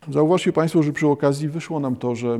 Zauważcie 0.08 0.52
Państwo, 0.52 0.82
że 0.82 0.92
przy 0.92 1.06
okazji 1.06 1.48
wyszło 1.48 1.80
nam 1.80 1.96
to, 1.96 2.14
że 2.14 2.38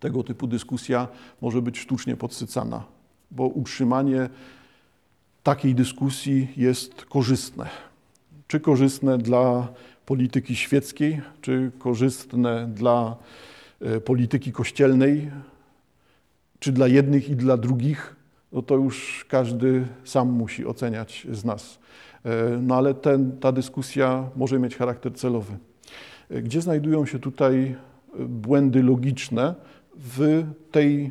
tego 0.00 0.22
typu 0.22 0.46
dyskusja 0.46 1.08
może 1.40 1.62
być 1.62 1.78
sztucznie 1.78 2.16
podsycana, 2.16 2.84
bo 3.30 3.46
utrzymanie 3.46 4.28
takiej 5.42 5.74
dyskusji 5.74 6.48
jest 6.56 7.04
korzystne 7.04 7.93
czy 8.48 8.60
korzystne 8.60 9.18
dla 9.18 9.68
polityki 10.06 10.56
świeckiej, 10.56 11.20
czy 11.40 11.70
korzystne 11.78 12.68
dla 12.74 13.16
e, 13.80 14.00
polityki 14.00 14.52
kościelnej, 14.52 15.30
czy 16.58 16.72
dla 16.72 16.88
jednych 16.88 17.28
i 17.28 17.36
dla 17.36 17.56
drugich, 17.56 18.16
no 18.52 18.62
to 18.62 18.74
już 18.74 19.26
każdy 19.28 19.86
sam 20.04 20.30
musi 20.30 20.66
oceniać 20.66 21.26
z 21.32 21.44
nas. 21.44 21.78
E, 22.24 22.58
no 22.62 22.76
ale 22.76 22.94
ten, 22.94 23.38
ta 23.38 23.52
dyskusja 23.52 24.30
może 24.36 24.58
mieć 24.58 24.76
charakter 24.76 25.14
celowy. 25.14 25.56
E, 26.30 26.42
gdzie 26.42 26.60
znajdują 26.60 27.06
się 27.06 27.18
tutaj 27.18 27.76
błędy 28.18 28.82
logiczne 28.82 29.54
w, 29.96 30.44
tej, 30.70 31.10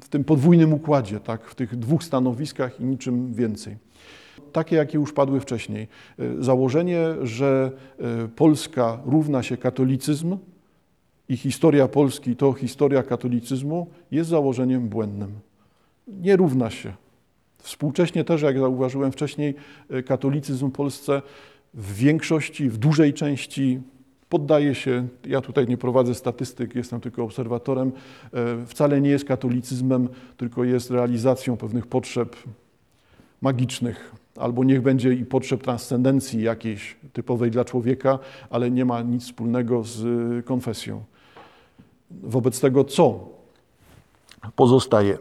w 0.00 0.08
tym 0.08 0.24
podwójnym 0.24 0.72
układzie, 0.72 1.20
tak, 1.20 1.44
w 1.46 1.54
tych 1.54 1.76
dwóch 1.76 2.04
stanowiskach 2.04 2.80
i 2.80 2.84
niczym 2.84 3.34
więcej? 3.34 3.76
Takie, 4.52 4.76
jakie 4.76 4.98
już 4.98 5.12
padły 5.12 5.40
wcześniej. 5.40 5.88
Założenie, 6.38 6.98
że 7.22 7.70
Polska 8.36 9.00
równa 9.06 9.42
się 9.42 9.56
katolicyzm 9.56 10.38
i 11.28 11.36
historia 11.36 11.88
Polski 11.88 12.36
to 12.36 12.52
historia 12.52 13.02
katolicyzmu, 13.02 13.86
jest 14.10 14.30
założeniem 14.30 14.88
błędnym. 14.88 15.32
Nie 16.08 16.36
równa 16.36 16.70
się. 16.70 16.92
Współcześnie 17.58 18.24
też, 18.24 18.42
jak 18.42 18.58
zauważyłem 18.58 19.12
wcześniej, 19.12 19.54
katolicyzm 20.06 20.68
w 20.68 20.72
Polsce 20.72 21.22
w 21.74 21.94
większości, 21.94 22.70
w 22.70 22.76
dużej 22.78 23.14
części 23.14 23.80
poddaje 24.28 24.74
się, 24.74 25.08
ja 25.26 25.40
tutaj 25.40 25.68
nie 25.68 25.76
prowadzę 25.76 26.14
statystyk, 26.14 26.74
jestem 26.74 27.00
tylko 27.00 27.24
obserwatorem, 27.24 27.92
wcale 28.66 29.00
nie 29.00 29.10
jest 29.10 29.24
katolicyzmem, 29.24 30.08
tylko 30.36 30.64
jest 30.64 30.90
realizacją 30.90 31.56
pewnych 31.56 31.86
potrzeb 31.86 32.36
magicznych, 33.40 34.12
albo 34.36 34.64
niech 34.64 34.82
będzie 34.82 35.14
i 35.14 35.24
potrzeb 35.24 35.62
transcendencji 35.62 36.42
jakiejś 36.42 36.96
typowej 37.12 37.50
dla 37.50 37.64
człowieka, 37.64 38.18
ale 38.50 38.70
nie 38.70 38.84
ma 38.84 39.02
nic 39.02 39.24
wspólnego 39.24 39.82
z 39.84 40.06
konfesją. 40.46 41.02
Wobec 42.10 42.60
tego 42.60 42.84
co 42.84 43.28
pozostaje? 44.56 45.18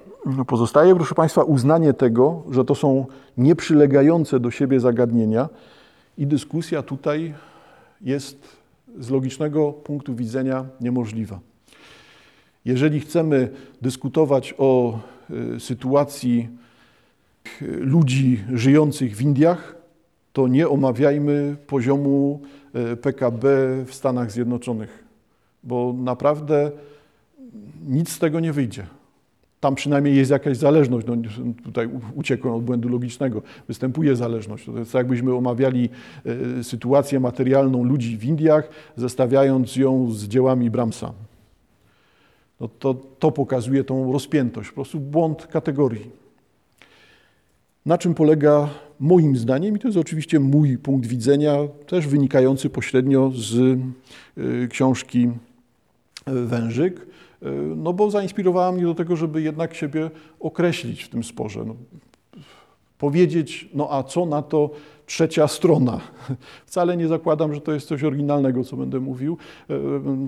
Pozostaje, 0.48 0.96
proszę 0.96 1.16
Państwa, 1.16 1.44
uznanie 1.44 1.94
tego, 1.94 2.44
że 2.52 2.66
to 2.66 2.76
są 2.76 3.06
nieprzylegające 3.38 4.40
do 4.40 4.52
siebie 4.52 4.80
zagadnienia 4.80 5.50
i 6.18 6.28
dyskusja 6.28 6.84
tutaj 6.84 7.34
jest 8.02 8.58
z 9.00 9.10
logicznego 9.10 9.74
punktu 9.74 10.16
widzenia 10.16 10.66
niemożliwa. 10.82 11.40
Jeżeli 12.66 13.00
chcemy 13.00 13.50
dyskutować 13.82 14.54
o 14.58 15.00
y, 15.56 15.60
sytuacji 15.60 16.50
ludzi 17.62 18.44
żyjących 18.54 19.16
w 19.16 19.22
Indiach, 19.22 19.76
to 20.34 20.48
nie 20.48 20.70
omawiajmy 20.70 21.56
poziomu 21.68 22.42
y, 22.94 22.98
PKB 22.98 23.48
w 23.86 23.94
Stanach 23.94 24.32
Zjednoczonych 24.32 25.12
bo 25.64 25.96
naprawdę 25.98 26.72
nic 27.88 28.10
z 28.10 28.20
tego 28.20 28.40
nie 28.40 28.54
wyjdzie. 28.54 28.88
Tam 29.60 29.76
przynajmniej 29.76 30.16
jest 30.16 30.32
jakaś 30.32 30.58
zależność. 30.58 31.08
No, 31.08 31.16
tutaj 31.64 31.90
uciekłem 32.16 32.54
od 32.54 32.64
błędu 32.64 32.90
logicznego. 32.90 33.42
Występuje 33.68 34.16
zależność. 34.16 34.66
To 34.66 34.80
jest 34.80 34.94
jakbyśmy 34.94 35.36
omawiali 35.36 35.90
y, 36.60 36.64
sytuację 36.64 37.20
materialną 37.20 37.84
ludzi 37.84 38.18
w 38.18 38.26
Indiach, 38.26 38.70
zestawiając 38.96 39.76
ją 39.76 40.12
z 40.12 40.24
dziełami 40.24 40.70
Brahmsa. 40.70 41.14
No 42.60 42.70
to, 42.80 42.94
to 42.94 43.32
pokazuje 43.32 43.84
tą 43.84 44.14
rozpiętość, 44.14 44.70
po 44.70 44.76
prostu 44.76 45.00
błąd 45.00 45.48
kategorii. 45.48 46.21
Na 47.86 47.98
czym 47.98 48.14
polega 48.14 48.70
moim 49.00 49.38
zdaniem, 49.38 49.76
i 49.76 49.80
to 49.80 49.88
jest 49.88 49.98
oczywiście 49.98 50.40
mój 50.40 50.78
punkt 50.78 51.08
widzenia, 51.08 51.56
też 51.88 52.08
wynikający 52.08 52.70
pośrednio 52.70 53.32
z 53.36 53.54
y, 54.38 54.68
książki 54.70 55.30
Wężyk, 56.28 57.08
no 57.76 57.94
bo 57.94 58.12
zainspirowała 58.12 58.72
mnie 58.72 58.84
do 58.84 58.96
tego, 58.96 59.16
żeby 59.16 59.42
jednak 59.42 59.74
siebie 59.74 60.10
określić 60.40 61.04
w 61.04 61.10
tym 61.10 61.24
sporze. 61.24 61.66
No, 61.66 61.76
powiedzieć, 62.98 63.70
no 63.74 63.88
a 63.92 64.04
co 64.04 64.26
na 64.26 64.42
to 64.42 64.70
trzecia 65.06 65.48
strona. 65.48 66.02
Wcale 66.66 66.98
nie 66.98 67.08
zakładam, 67.08 67.54
że 67.54 67.62
to 67.62 67.72
jest 67.72 67.88
coś 67.88 68.04
oryginalnego, 68.04 68.64
co 68.64 68.78
będę 68.78 69.00
mówił. 69.00 69.38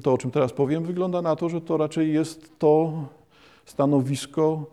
To, 0.04 0.14
o 0.14 0.18
czym 0.18 0.32
teraz 0.32 0.54
powiem, 0.54 0.84
wygląda 0.84 1.22
na 1.22 1.36
to, 1.36 1.50
że 1.50 1.62
to 1.62 1.78
raczej 1.78 2.14
jest 2.14 2.60
to 2.60 2.94
stanowisko, 3.66 4.66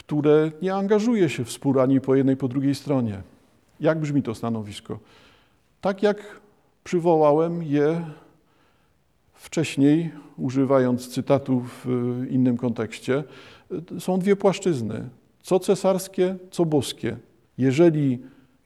które 0.00 0.52
nie 0.62 0.74
angażuje 0.74 1.28
się 1.28 1.44
w 1.44 1.52
spór 1.52 1.80
ani 1.80 2.00
po 2.00 2.14
jednej, 2.14 2.36
po 2.36 2.48
drugiej 2.48 2.74
stronie. 2.74 3.22
Jak 3.80 4.00
brzmi 4.00 4.22
to 4.22 4.34
stanowisko? 4.34 4.98
Tak 5.80 6.02
jak 6.02 6.40
przywołałem 6.84 7.62
je 7.62 8.04
Wcześniej, 9.40 10.10
używając 10.36 11.08
cytatu 11.08 11.60
w 11.84 11.86
innym 12.30 12.56
kontekście, 12.56 13.24
są 13.98 14.18
dwie 14.18 14.36
płaszczyzny: 14.36 15.08
co 15.42 15.58
cesarskie, 15.58 16.36
co 16.50 16.64
boskie. 16.64 17.16
Jeżeli 17.58 18.18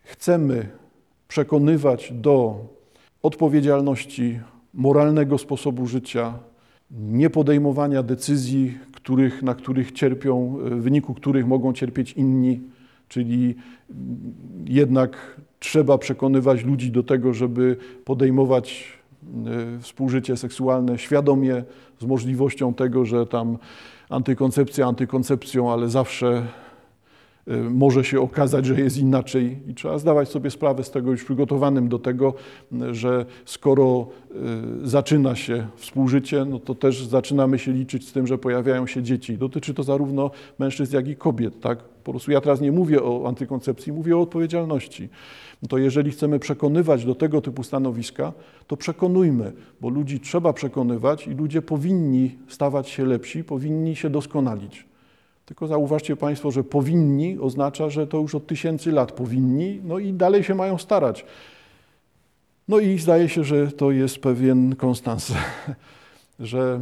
chcemy 0.02 0.68
przekonywać 1.28 2.12
do 2.12 2.66
odpowiedzialności 3.22 4.40
moralnego 4.74 5.38
sposobu 5.38 5.86
życia, 5.86 6.38
niepodejmowania 6.90 8.02
decyzji, 8.02 8.78
których, 9.04 9.42
na 9.42 9.54
których 9.54 9.92
cierpią, 9.92 10.56
w 10.60 10.82
wyniku 10.82 11.14
których 11.14 11.46
mogą 11.46 11.72
cierpieć 11.72 12.12
inni, 12.12 12.60
czyli 13.08 13.54
jednak 14.66 15.40
trzeba 15.60 15.98
przekonywać 15.98 16.64
ludzi 16.64 16.90
do 16.90 17.02
tego, 17.02 17.34
żeby 17.34 17.76
podejmować 18.04 18.94
Y, 19.76 19.80
współżycie 19.80 20.36
seksualne 20.36 20.98
świadomie, 20.98 21.64
z 22.00 22.04
możliwością 22.04 22.74
tego, 22.74 23.04
że 23.04 23.26
tam 23.26 23.58
antykoncepcja 24.08 24.86
antykoncepcją, 24.86 25.72
ale 25.72 25.88
zawsze 25.88 26.46
może 27.70 28.04
się 28.04 28.20
okazać, 28.20 28.66
że 28.66 28.80
jest 28.80 28.98
inaczej 28.98 29.58
i 29.68 29.74
trzeba 29.74 29.98
zdawać 29.98 30.28
sobie 30.28 30.50
sprawę 30.50 30.84
z 30.84 30.90
tego 30.90 31.10
już 31.10 31.24
przygotowanym 31.24 31.88
do 31.88 31.98
tego, 31.98 32.34
że 32.90 33.26
skoro 33.44 34.06
y, 34.84 34.88
zaczyna 34.88 35.36
się 35.36 35.66
współżycie, 35.76 36.44
no 36.44 36.58
to 36.58 36.74
też 36.74 37.06
zaczynamy 37.06 37.58
się 37.58 37.72
liczyć 37.72 38.08
z 38.08 38.12
tym, 38.12 38.26
że 38.26 38.38
pojawiają 38.38 38.86
się 38.86 39.02
dzieci. 39.02 39.38
Dotyczy 39.38 39.74
to 39.74 39.82
zarówno 39.82 40.30
mężczyzn, 40.58 40.96
jak 40.96 41.08
i 41.08 41.16
kobiet. 41.16 41.60
Tak? 41.60 41.78
Po 41.78 42.10
prostu 42.10 42.32
ja 42.32 42.40
teraz 42.40 42.60
nie 42.60 42.72
mówię 42.72 43.02
o 43.02 43.24
antykoncepcji, 43.28 43.92
mówię 43.92 44.16
o 44.16 44.20
odpowiedzialności 44.20 45.08
to 45.68 45.78
jeżeli 45.78 46.10
chcemy 46.10 46.38
przekonywać 46.38 47.04
do 47.04 47.14
tego 47.14 47.40
typu 47.40 47.62
stanowiska, 47.62 48.32
to 48.66 48.76
przekonujmy, 48.76 49.52
bo 49.80 49.88
ludzi 49.88 50.20
trzeba 50.20 50.52
przekonywać 50.52 51.26
i 51.26 51.30
ludzie 51.30 51.62
powinni 51.62 52.38
stawać 52.48 52.88
się 52.88 53.06
lepsi, 53.06 53.44
powinni 53.44 53.96
się 53.96 54.10
doskonalić. 54.10 54.86
Tylko 55.46 55.66
zauważcie 55.66 56.16
Państwo, 56.16 56.50
że 56.50 56.64
powinni 56.64 57.38
oznacza, 57.38 57.90
że 57.90 58.06
to 58.06 58.18
już 58.18 58.34
od 58.34 58.46
tysięcy 58.46 58.92
lat 58.92 59.12
powinni, 59.12 59.80
no 59.84 59.98
i 59.98 60.12
dalej 60.12 60.44
się 60.44 60.54
mają 60.54 60.78
starać. 60.78 61.24
No 62.68 62.78
i 62.78 62.98
zdaje 62.98 63.28
się, 63.28 63.44
że 63.44 63.72
to 63.72 63.90
jest 63.90 64.18
pewien 64.18 64.76
konstans, 64.76 65.32
że 66.40 66.80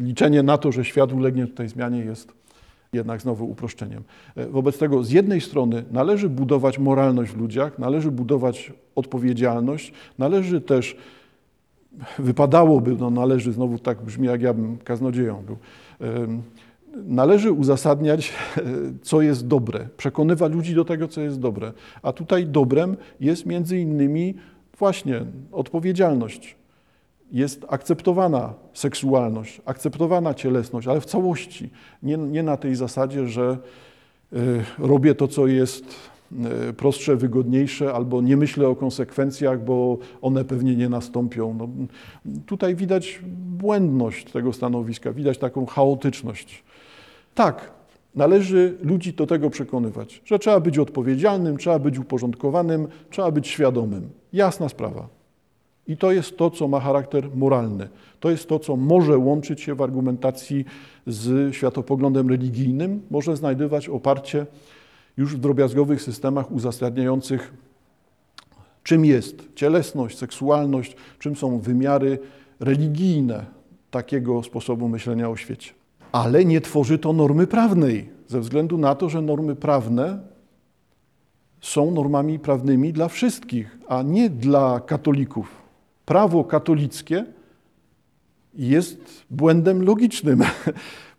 liczenie 0.00 0.42
na 0.42 0.58
to, 0.58 0.72
że 0.72 0.84
świat 0.84 1.12
ulegnie 1.12 1.46
tutaj 1.46 1.68
zmianie 1.68 1.98
jest 1.98 2.32
jednak 2.92 3.20
znowu 3.20 3.50
uproszczeniem. 3.50 4.02
E, 4.36 4.46
wobec 4.46 4.78
tego 4.78 5.04
z 5.04 5.10
jednej 5.10 5.40
strony 5.40 5.84
należy 5.90 6.28
budować 6.28 6.78
moralność 6.78 7.32
w 7.32 7.36
ludziach, 7.36 7.78
należy 7.78 8.10
budować 8.10 8.72
odpowiedzialność, 8.94 9.92
należy 10.18 10.60
też, 10.60 10.96
wypadałoby, 12.18 12.96
no 12.98 13.10
należy, 13.10 13.52
znowu 13.52 13.78
tak 13.78 14.02
brzmi 14.02 14.26
jak 14.26 14.42
ja 14.42 14.54
bym 14.54 14.78
kaznodzieją 14.78 15.42
był, 15.42 15.56
należy 16.96 17.52
uzasadniać, 17.52 18.32
co 19.02 19.22
jest 19.22 19.46
dobre, 19.46 19.88
przekonywać 19.96 20.52
ludzi 20.52 20.74
do 20.74 20.84
tego, 20.84 21.08
co 21.08 21.20
jest 21.20 21.40
dobre. 21.40 21.72
A 22.02 22.12
tutaj 22.12 22.46
dobrem 22.46 22.96
jest 23.20 23.46
między 23.46 23.78
innymi 23.78 24.34
właśnie 24.78 25.24
odpowiedzialność 25.52 26.56
jest 27.32 27.66
akceptowana 27.68 28.54
seksualność, 28.74 29.60
akceptowana 29.64 30.34
cielesność, 30.34 30.88
ale 30.88 31.00
w 31.00 31.04
całości. 31.04 31.70
Nie, 32.02 32.16
nie 32.16 32.42
na 32.42 32.56
tej 32.56 32.74
zasadzie, 32.74 33.26
że 33.26 33.58
y, 34.32 34.64
robię 34.78 35.14
to, 35.14 35.28
co 35.28 35.46
jest 35.46 35.84
y, 36.70 36.72
prostsze, 36.72 37.16
wygodniejsze, 37.16 37.92
albo 37.92 38.22
nie 38.22 38.36
myślę 38.36 38.68
o 38.68 38.76
konsekwencjach, 38.76 39.64
bo 39.64 39.98
one 40.22 40.44
pewnie 40.44 40.76
nie 40.76 40.88
nastąpią. 40.88 41.54
No, 41.58 41.68
tutaj 42.46 42.74
widać 42.74 43.20
błędność 43.36 44.32
tego 44.32 44.52
stanowiska, 44.52 45.12
widać 45.12 45.38
taką 45.38 45.66
chaotyczność. 45.66 46.64
Tak, 47.34 47.70
należy 48.14 48.78
ludzi 48.82 49.12
do 49.12 49.26
tego 49.26 49.50
przekonywać, 49.50 50.22
że 50.24 50.38
trzeba 50.38 50.60
być 50.60 50.78
odpowiedzialnym, 50.78 51.56
trzeba 51.56 51.78
być 51.78 51.98
uporządkowanym, 51.98 52.88
trzeba 53.10 53.30
być 53.30 53.48
świadomym. 53.48 54.10
Jasna 54.32 54.68
sprawa. 54.68 55.08
I 55.86 55.96
to 55.96 56.12
jest 56.12 56.36
to, 56.36 56.50
co 56.50 56.68
ma 56.68 56.80
charakter 56.80 57.36
moralny. 57.36 57.88
To 58.20 58.30
jest 58.30 58.48
to, 58.48 58.58
co 58.58 58.76
może 58.76 59.18
łączyć 59.18 59.60
się 59.60 59.74
w 59.74 59.82
argumentacji 59.82 60.64
z 61.06 61.54
światopoglądem 61.54 62.28
religijnym, 62.28 63.02
może 63.10 63.36
znajdować 63.36 63.88
oparcie 63.88 64.46
już 65.16 65.36
w 65.36 65.38
drobiazgowych 65.38 66.02
systemach 66.02 66.52
uzasadniających 66.52 67.52
czym 68.82 69.04
jest 69.04 69.48
cielesność, 69.54 70.18
seksualność, 70.18 70.96
czym 71.18 71.36
są 71.36 71.58
wymiary 71.58 72.18
religijne 72.60 73.46
takiego 73.90 74.42
sposobu 74.42 74.88
myślenia 74.88 75.30
o 75.30 75.36
świecie. 75.36 75.79
Ale 76.12 76.44
nie 76.44 76.60
tworzy 76.60 76.98
to 76.98 77.12
normy 77.12 77.46
prawnej, 77.46 78.08
ze 78.28 78.40
względu 78.40 78.78
na 78.78 78.94
to, 78.94 79.08
że 79.08 79.22
normy 79.22 79.56
prawne 79.56 80.18
są 81.60 81.90
normami 81.90 82.38
prawnymi 82.38 82.92
dla 82.92 83.08
wszystkich, 83.08 83.78
a 83.88 84.02
nie 84.02 84.30
dla 84.30 84.80
katolików. 84.80 85.62
Prawo 86.06 86.44
katolickie 86.44 87.24
jest 88.54 89.24
błędem 89.30 89.82
logicznym. 89.82 90.42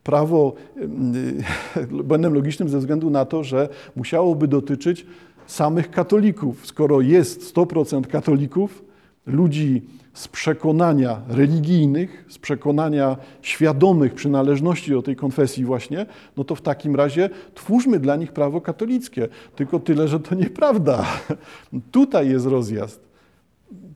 Prawo 0.03 0.53
błędem 2.03 2.33
logicznym 2.33 2.69
ze 2.69 2.79
względu 2.79 3.09
na 3.09 3.25
to, 3.25 3.43
że 3.43 3.69
musiałoby 3.95 4.47
dotyczyć 4.47 5.05
samych 5.47 5.91
katolików. 5.91 6.67
Skoro 6.67 7.01
jest 7.01 7.55
100% 7.55 8.07
katolików, 8.07 8.83
ludzi 9.25 9.81
z 10.13 10.27
przekonania 10.27 11.21
religijnych, 11.29 12.25
z 12.29 12.37
przekonania 12.37 13.17
świadomych 13.41 14.13
przynależności 14.13 14.91
do 14.91 15.01
tej 15.01 15.15
konfesji 15.15 15.65
właśnie, 15.65 16.05
no 16.37 16.43
to 16.43 16.55
w 16.55 16.61
takim 16.61 16.95
razie 16.95 17.29
twórzmy 17.55 17.99
dla 17.99 18.15
nich 18.15 18.31
prawo 18.31 18.61
katolickie. 18.61 19.27
Tylko 19.55 19.79
tyle, 19.79 20.07
że 20.07 20.19
to 20.19 20.35
nieprawda. 20.43 21.05
Tutaj 21.91 22.29
jest 22.29 22.45
rozjazd. 22.45 23.11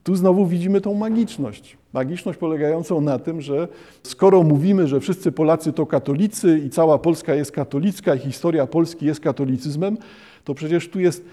Tu 0.02 0.14
znowu 0.14 0.46
widzimy 0.46 0.80
tą 0.80 0.94
magiczność. 0.94 1.78
Magiczność 1.92 2.38
polegającą 2.38 3.00
na 3.00 3.18
tym, 3.18 3.40
że 3.40 3.68
skoro 4.02 4.42
mówimy, 4.42 4.86
że 4.86 5.00
wszyscy 5.00 5.32
Polacy 5.32 5.72
to 5.72 5.86
katolicy 5.86 6.58
i 6.66 6.70
cała 6.70 6.98
Polska 6.98 7.34
jest 7.34 7.52
katolicka 7.52 8.14
i 8.14 8.18
historia 8.18 8.66
Polski 8.66 9.06
jest 9.06 9.20
katolicyzmem, 9.20 9.98
to 10.44 10.54
przecież 10.54 10.88
tu 10.88 11.00
jest 11.00 11.24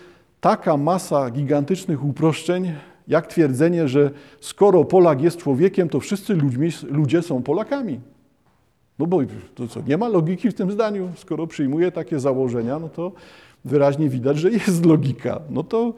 taka 0.41 0.77
masa 0.77 1.29
gigantycznych 1.29 2.05
uproszczeń, 2.05 2.73
jak 3.07 3.27
twierdzenie, 3.27 3.87
że 3.87 4.11
skoro 4.41 4.85
Polak 4.85 5.21
jest 5.21 5.37
człowiekiem, 5.37 5.89
to 5.89 5.99
wszyscy 5.99 6.33
ludźmi, 6.33 6.69
ludzie 6.89 7.21
są 7.21 7.43
Polakami. 7.43 7.99
No 8.99 9.07
bo 9.07 9.19
to 9.55 9.67
co, 9.67 9.81
nie 9.81 9.97
ma 9.97 10.07
logiki 10.07 10.49
w 10.49 10.53
tym 10.53 10.71
zdaniu. 10.71 11.09
Skoro 11.15 11.47
przyjmuje 11.47 11.91
takie 11.91 12.19
założenia, 12.19 12.79
no 12.79 12.89
to 12.89 13.11
wyraźnie 13.65 14.09
widać, 14.09 14.37
że 14.37 14.51
jest 14.51 14.85
logika. 14.85 15.39
No 15.49 15.63
to 15.63 15.93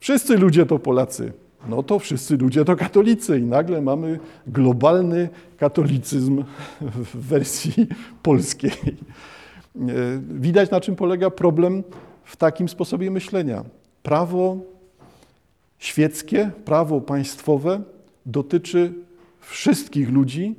wszyscy 0.00 0.36
ludzie 0.36 0.66
to 0.66 0.78
Polacy. 0.78 1.32
No 1.68 1.82
to 1.82 1.98
wszyscy 1.98 2.36
ludzie 2.36 2.64
to 2.64 2.76
katolicy 2.76 3.38
i 3.38 3.42
nagle 3.42 3.80
mamy 3.80 4.18
globalny 4.46 5.28
katolicyzm 5.58 6.44
w 6.80 7.28
wersji 7.28 7.86
polskiej. 8.22 8.72
E, 9.76 9.86
widać, 10.30 10.70
na 10.70 10.80
czym 10.80 10.96
polega 10.96 11.30
problem 11.30 11.82
w 12.24 12.36
takim 12.36 12.68
sposobie 12.68 13.10
myślenia. 13.10 13.64
Prawo 14.02 14.56
świeckie, 15.80 16.50
prawo 16.64 17.00
państwowe 17.00 17.82
dotyczy 18.26 18.92
wszystkich 19.40 20.10
ludzi 20.10 20.54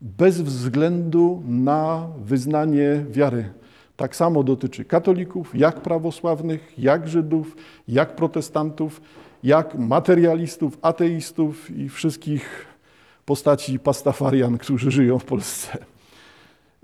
bez 0.00 0.40
względu 0.40 1.42
na 1.46 2.08
wyznanie 2.24 3.04
wiary. 3.10 3.52
Tak 3.96 4.16
samo 4.16 4.42
dotyczy 4.42 4.84
katolików, 4.84 5.54
jak 5.54 5.80
prawosławnych, 5.80 6.78
jak 6.78 7.08
Żydów, 7.08 7.56
jak 7.88 8.16
protestantów, 8.16 9.00
jak 9.42 9.78
materialistów, 9.78 10.78
ateistów 10.82 11.70
i 11.70 11.88
wszystkich 11.88 12.66
postaci 13.24 13.78
pastafarian, 13.78 14.58
którzy 14.58 14.90
żyją 14.90 15.18
w 15.18 15.24
Polsce. 15.24 15.78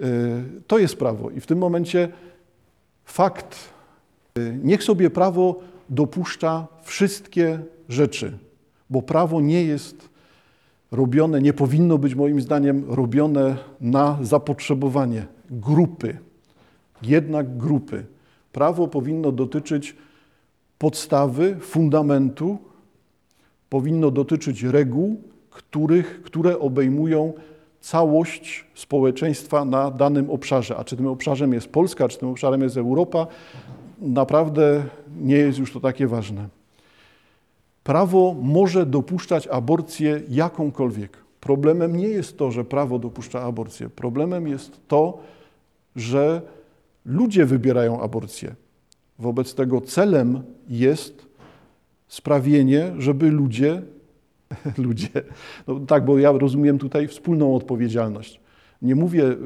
E, 0.00 0.04
to 0.66 0.78
jest 0.78 0.96
prawo 0.96 1.30
i 1.30 1.40
w 1.40 1.46
tym 1.46 1.58
momencie 1.58 2.08
fakt, 3.04 3.56
e, 4.38 4.40
niech 4.62 4.84
sobie 4.84 5.10
prawo 5.10 5.60
dopuszcza 5.88 6.66
wszystkie 6.82 7.58
rzeczy, 7.88 8.38
bo 8.90 9.02
prawo 9.02 9.40
nie 9.40 9.64
jest 9.64 10.08
robione, 10.92 11.42
nie 11.42 11.52
powinno 11.52 11.98
być 11.98 12.14
moim 12.14 12.40
zdaniem 12.40 12.84
robione 12.88 13.56
na 13.80 14.18
zapotrzebowanie 14.22 15.26
grupy, 15.50 16.18
jednak 17.02 17.56
grupy. 17.56 18.04
Prawo 18.52 18.88
powinno 18.88 19.32
dotyczyć 19.32 19.96
podstawy, 20.78 21.56
fundamentu, 21.60 22.58
powinno 23.68 24.10
dotyczyć 24.10 24.62
reguł, 24.62 25.20
których, 25.50 26.22
które 26.22 26.58
obejmują 26.58 27.32
całość 27.80 28.64
społeczeństwa 28.74 29.64
na 29.64 29.90
danym 29.90 30.30
obszarze. 30.30 30.76
A 30.76 30.84
czy 30.84 30.96
tym 30.96 31.06
obszarem 31.06 31.52
jest 31.52 31.68
Polska, 31.68 32.08
czy 32.08 32.18
tym 32.18 32.28
obszarem 32.28 32.62
jest 32.62 32.76
Europa, 32.76 33.26
naprawdę 33.98 34.84
nie 35.16 35.36
jest 35.36 35.58
już 35.58 35.72
to 35.72 35.80
takie 35.80 36.06
ważne. 36.06 36.48
Prawo 37.84 38.36
może 38.42 38.86
dopuszczać 38.86 39.46
aborcję 39.46 40.20
jakąkolwiek. 40.28 41.18
Problemem 41.40 41.96
nie 41.96 42.08
jest 42.08 42.38
to, 42.38 42.50
że 42.50 42.64
prawo 42.64 42.98
dopuszcza 42.98 43.42
aborcję. 43.42 43.88
Problemem 43.88 44.48
jest 44.48 44.88
to, 44.88 45.18
że 45.96 46.42
ludzie 47.04 47.46
wybierają 47.46 48.00
aborcję. 48.00 48.54
Wobec 49.18 49.54
tego 49.54 49.80
celem 49.80 50.42
jest 50.68 51.26
sprawienie, 52.08 52.92
żeby 52.98 53.30
ludzie, 53.30 53.82
ludzie, 54.78 55.08
no 55.66 55.80
tak, 55.80 56.04
bo 56.04 56.18
ja 56.18 56.32
rozumiem 56.32 56.78
tutaj 56.78 57.08
wspólną 57.08 57.56
odpowiedzialność. 57.56 58.40
Nie 58.82 58.94
mówię 58.94 59.36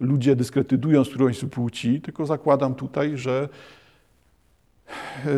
ludzie 0.00 0.36
dyskredytując 0.36 1.08
którąś 1.08 1.44
płci, 1.44 2.00
tylko 2.00 2.26
zakładam 2.26 2.74
tutaj, 2.74 3.18
że 3.18 3.48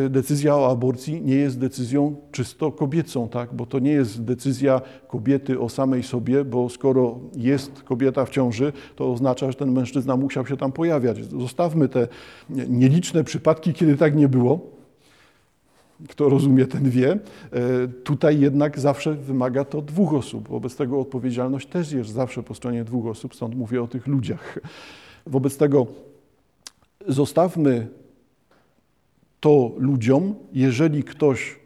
decyzja 0.09 0.55
o 0.55 0.71
aborcji 0.71 1.21
nie 1.21 1.35
jest 1.35 1.59
decyzją 1.59 2.15
czysto 2.31 2.71
kobiecą, 2.71 3.29
tak? 3.29 3.53
bo 3.53 3.65
to 3.65 3.79
nie 3.79 3.91
jest 3.91 4.23
decyzja 4.23 4.81
kobiety 5.07 5.59
o 5.59 5.69
samej 5.69 6.03
sobie, 6.03 6.45
bo 6.45 6.69
skoro 6.69 7.19
jest 7.35 7.83
kobieta 7.83 8.25
w 8.25 8.29
ciąży, 8.29 8.73
to 8.95 9.11
oznacza, 9.11 9.51
że 9.51 9.57
ten 9.57 9.71
mężczyzna 9.71 10.17
musiał 10.17 10.47
się 10.47 10.57
tam 10.57 10.71
pojawiać. 10.71 11.25
Zostawmy 11.25 11.89
te 11.89 12.07
nieliczne 12.49 13.23
przypadki, 13.23 13.73
kiedy 13.73 13.97
tak 13.97 14.15
nie 14.15 14.27
było. 14.27 14.59
Kto 16.09 16.29
rozumie, 16.29 16.65
ten 16.65 16.89
wie. 16.89 17.11
E, 17.11 17.17
tutaj 18.03 18.39
jednak 18.39 18.79
zawsze 18.79 19.13
wymaga 19.13 19.65
to 19.65 19.81
dwóch 19.81 20.13
osób. 20.13 20.47
Wobec 20.49 20.75
tego 20.75 20.99
odpowiedzialność 20.99 21.67
też 21.67 21.91
jest 21.91 22.09
zawsze 22.09 22.43
po 22.43 22.55
stronie 22.55 22.83
dwóch 22.83 23.05
osób, 23.05 23.35
stąd 23.35 23.55
mówię 23.55 23.83
o 23.83 23.87
tych 23.87 24.07
ludziach. 24.07 24.59
Wobec 25.25 25.57
tego 25.57 25.87
zostawmy 27.07 27.87
to 29.47 29.71
ludziom, 29.77 30.35
jeżeli 30.53 31.03
ktoś 31.03 31.59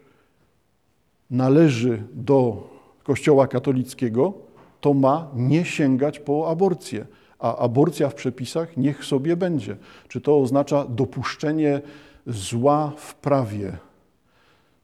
należy 1.30 2.02
do 2.14 2.68
Kościoła 3.02 3.46
katolickiego, 3.46 4.32
to 4.80 4.94
ma 4.94 5.30
nie 5.34 5.64
sięgać 5.64 6.18
po 6.18 6.50
aborcję, 6.50 7.06
a 7.38 7.56
aborcja 7.56 8.08
w 8.08 8.14
przepisach 8.14 8.76
niech 8.76 9.04
sobie 9.04 9.36
będzie. 9.36 9.76
Czy 10.08 10.20
to 10.20 10.38
oznacza 10.38 10.84
dopuszczenie 10.84 11.80
zła 12.26 12.92
w 12.96 13.14
prawie? 13.14 13.76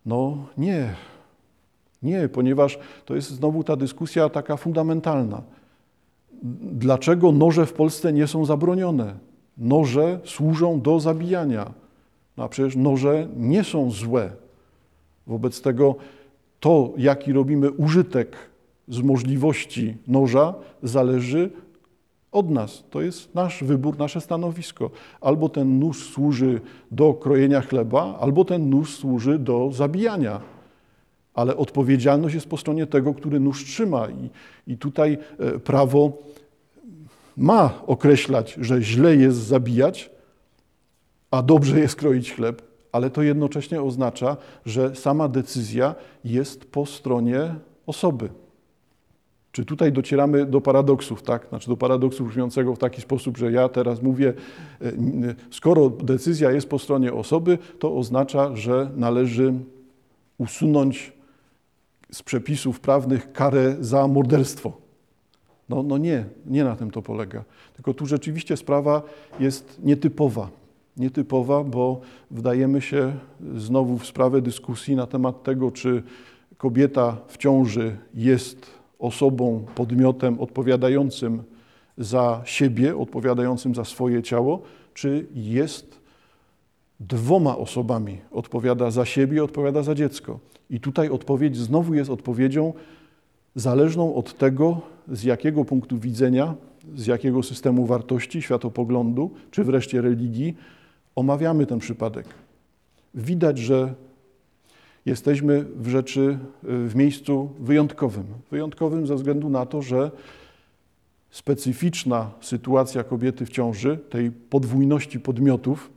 No 0.06 0.36
nie. 0.56 0.94
Nie, 2.02 2.28
ponieważ 2.28 2.78
to 3.04 3.14
jest 3.14 3.30
znowu 3.30 3.64
ta 3.64 3.76
dyskusja 3.76 4.28
taka 4.28 4.56
fundamentalna. 4.56 5.42
Dlaczego 6.62 7.32
noże 7.32 7.66
w 7.66 7.72
Polsce 7.72 8.12
nie 8.12 8.26
są 8.26 8.44
zabronione? 8.44 9.14
Noże 9.58 10.20
służą 10.24 10.80
do 10.80 11.00
zabijania. 11.00 11.87
No 12.38 12.44
a 12.44 12.48
przecież 12.48 12.76
noże 12.76 13.28
nie 13.36 13.64
są 13.64 13.90
złe. 13.90 14.30
Wobec 15.26 15.60
tego 15.60 15.94
to, 16.60 16.92
jaki 16.96 17.32
robimy 17.32 17.70
użytek 17.70 18.36
z 18.88 19.00
możliwości 19.00 19.96
noża, 20.06 20.54
zależy 20.82 21.50
od 22.32 22.50
nas. 22.50 22.84
To 22.90 23.00
jest 23.00 23.34
nasz 23.34 23.64
wybór, 23.64 23.98
nasze 23.98 24.20
stanowisko. 24.20 24.90
Albo 25.20 25.48
ten 25.48 25.78
nóż 25.78 26.10
służy 26.10 26.60
do 26.90 27.14
krojenia 27.14 27.60
chleba, 27.60 28.18
albo 28.20 28.44
ten 28.44 28.70
nóż 28.70 28.96
służy 28.96 29.38
do 29.38 29.70
zabijania. 29.72 30.40
Ale 31.34 31.56
odpowiedzialność 31.56 32.34
jest 32.34 32.48
po 32.48 32.56
stronie 32.56 32.86
tego, 32.86 33.14
który 33.14 33.40
nóż 33.40 33.64
trzyma. 33.64 34.08
I, 34.10 34.30
i 34.72 34.76
tutaj 34.76 35.18
e, 35.38 35.58
prawo 35.58 36.12
ma 37.36 37.82
określać, 37.86 38.56
że 38.60 38.82
źle 38.82 39.16
jest 39.16 39.38
zabijać, 39.38 40.10
a 41.30 41.42
dobrze 41.42 41.80
jest 41.80 41.96
kroić 41.96 42.32
chleb, 42.32 42.62
ale 42.92 43.10
to 43.10 43.22
jednocześnie 43.22 43.82
oznacza, 43.82 44.36
że 44.66 44.96
sama 44.96 45.28
decyzja 45.28 45.94
jest 46.24 46.64
po 46.64 46.86
stronie 46.86 47.54
osoby. 47.86 48.28
Czy 49.52 49.64
tutaj 49.64 49.92
docieramy 49.92 50.46
do 50.46 50.60
paradoksów, 50.60 51.22
tak? 51.22 51.46
Znaczy 51.48 51.68
do 51.68 51.76
paradoksu 51.76 52.24
brzmiącego 52.24 52.74
w 52.74 52.78
taki 52.78 53.00
sposób, 53.00 53.38
że 53.38 53.52
ja 53.52 53.68
teraz 53.68 54.02
mówię, 54.02 54.34
e, 54.82 54.92
skoro 55.50 55.90
decyzja 55.90 56.50
jest 56.50 56.68
po 56.68 56.78
stronie 56.78 57.12
osoby, 57.12 57.58
to 57.78 57.96
oznacza, 57.96 58.56
że 58.56 58.90
należy 58.96 59.54
usunąć 60.38 61.12
z 62.12 62.22
przepisów 62.22 62.80
prawnych 62.80 63.32
karę 63.32 63.76
za 63.80 64.08
morderstwo. 64.08 64.72
No, 65.68 65.82
no 65.82 65.98
nie, 65.98 66.24
nie 66.46 66.64
na 66.64 66.76
tym 66.76 66.90
to 66.90 67.02
polega. 67.02 67.44
Tylko 67.74 67.94
tu 67.94 68.06
rzeczywiście 68.06 68.56
sprawa 68.56 69.02
jest 69.40 69.80
nietypowa 69.84 70.50
Nietypowa, 70.98 71.64
bo 71.64 72.00
wdajemy 72.30 72.80
się 72.80 73.12
znowu 73.56 73.98
w 73.98 74.06
sprawę 74.06 74.42
dyskusji 74.42 74.96
na 74.96 75.06
temat 75.06 75.42
tego, 75.42 75.70
czy 75.70 76.02
kobieta 76.56 77.16
w 77.28 77.36
ciąży 77.36 77.96
jest 78.14 78.66
osobą, 78.98 79.64
podmiotem 79.74 80.40
odpowiadającym 80.40 81.42
za 81.98 82.42
siebie, 82.44 82.96
odpowiadającym 82.96 83.74
za 83.74 83.84
swoje 83.84 84.22
ciało, 84.22 84.62
czy 84.94 85.26
jest 85.34 86.00
dwoma 87.00 87.58
osobami, 87.58 88.18
odpowiada 88.30 88.90
za 88.90 89.04
siebie, 89.04 89.44
odpowiada 89.44 89.82
za 89.82 89.94
dziecko. 89.94 90.38
I 90.70 90.80
tutaj 90.80 91.08
odpowiedź 91.08 91.56
znowu 91.56 91.94
jest 91.94 92.10
odpowiedzią 92.10 92.72
zależną 93.54 94.14
od 94.14 94.38
tego, 94.38 94.80
z 95.08 95.24
jakiego 95.24 95.64
punktu 95.64 95.98
widzenia, 95.98 96.54
z 96.96 97.06
jakiego 97.06 97.42
systemu 97.42 97.86
wartości, 97.86 98.42
światopoglądu, 98.42 99.30
czy 99.50 99.64
wreszcie 99.64 100.00
religii 100.00 100.56
omawiamy 101.18 101.66
ten 101.66 101.78
przypadek. 101.78 102.26
Widać, 103.14 103.58
że 103.58 103.94
jesteśmy 105.06 105.64
w 105.76 105.88
rzeczy, 105.88 106.38
w 106.62 106.92
miejscu 106.94 107.50
wyjątkowym. 107.60 108.24
Wyjątkowym 108.50 109.06
ze 109.06 109.14
względu 109.14 109.48
na 109.48 109.66
to, 109.66 109.82
że 109.82 110.10
specyficzna 111.30 112.30
sytuacja 112.40 113.04
kobiety 113.04 113.46
w 113.46 113.50
ciąży, 113.50 113.98
tej 114.10 114.30
podwójności 114.30 115.20
podmiotów, 115.20 115.90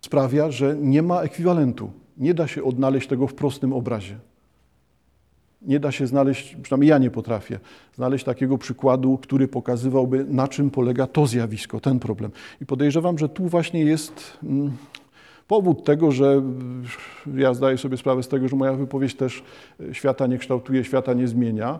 sprawia, 0.00 0.50
że 0.50 0.76
nie 0.80 1.02
ma 1.02 1.20
ekwiwalentu. 1.20 1.90
Nie 2.16 2.34
da 2.34 2.46
się 2.46 2.64
odnaleźć 2.64 3.08
tego 3.08 3.26
w 3.26 3.34
prostym 3.34 3.72
obrazie. 3.72 4.18
Nie 5.66 5.80
da 5.80 5.92
się 5.92 6.06
znaleźć, 6.06 6.56
przynajmniej 6.62 6.88
ja 6.88 6.98
nie 6.98 7.10
potrafię, 7.10 7.58
znaleźć 7.96 8.24
takiego 8.24 8.58
przykładu, 8.58 9.18
który 9.18 9.48
pokazywałby, 9.48 10.24
na 10.28 10.48
czym 10.48 10.70
polega 10.70 11.06
to 11.06 11.26
zjawisko, 11.26 11.80
ten 11.80 11.98
problem. 11.98 12.30
I 12.60 12.66
podejrzewam, 12.66 13.18
że 13.18 13.28
tu 13.28 13.46
właśnie 13.46 13.84
jest 13.84 14.38
mm, 14.42 14.72
powód 15.48 15.84
tego, 15.84 16.12
że 16.12 16.42
ja 17.36 17.54
zdaję 17.54 17.78
sobie 17.78 17.96
sprawę 17.96 18.22
z 18.22 18.28
tego, 18.28 18.48
że 18.48 18.56
moja 18.56 18.72
wypowiedź 18.72 19.14
też 19.14 19.42
świata 19.92 20.26
nie 20.26 20.38
kształtuje, 20.38 20.84
świata 20.84 21.12
nie 21.12 21.28
zmienia. 21.28 21.78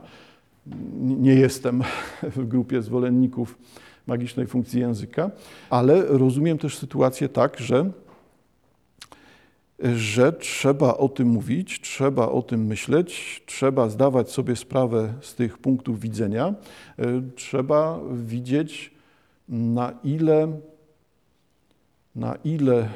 Nie 1.00 1.34
jestem 1.34 1.82
w 2.36 2.46
grupie 2.46 2.82
zwolenników 2.82 3.58
magicznej 4.06 4.46
funkcji 4.46 4.80
języka, 4.80 5.30
ale 5.70 6.02
rozumiem 6.02 6.58
też 6.58 6.78
sytuację 6.78 7.28
tak, 7.28 7.58
że 7.58 7.90
że 9.82 10.32
trzeba 10.32 10.94
o 10.96 11.08
tym 11.08 11.28
mówić, 11.28 11.80
trzeba 11.80 12.28
o 12.28 12.42
tym 12.42 12.66
myśleć, 12.66 13.42
trzeba 13.46 13.88
zdawać 13.88 14.30
sobie 14.30 14.56
sprawę 14.56 15.14
z 15.20 15.34
tych 15.34 15.58
punktów 15.58 16.00
widzenia, 16.00 16.54
e, 16.98 17.22
trzeba 17.36 18.00
widzieć, 18.12 18.92
na 19.48 19.92
ile, 20.04 20.58
na 22.16 22.34
ile 22.44 22.88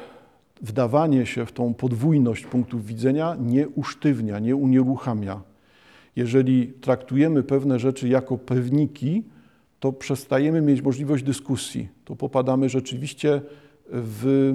wdawanie 0.61 1.25
się 1.25 1.45
w 1.45 1.51
tą 1.51 1.73
podwójność 1.73 2.45
punktów 2.45 2.85
widzenia 2.85 3.35
nie 3.39 3.67
usztywnia, 3.69 4.39
nie 4.39 4.55
unieruchamia. 4.55 5.41
Jeżeli 6.15 6.67
traktujemy 6.67 7.43
pewne 7.43 7.79
rzeczy 7.79 8.07
jako 8.07 8.37
pewniki, 8.37 9.23
to 9.79 9.93
przestajemy 9.93 10.61
mieć 10.61 10.81
możliwość 10.81 11.23
dyskusji. 11.23 11.87
To 12.05 12.15
popadamy 12.15 12.69
rzeczywiście 12.69 13.41
w 13.89 14.53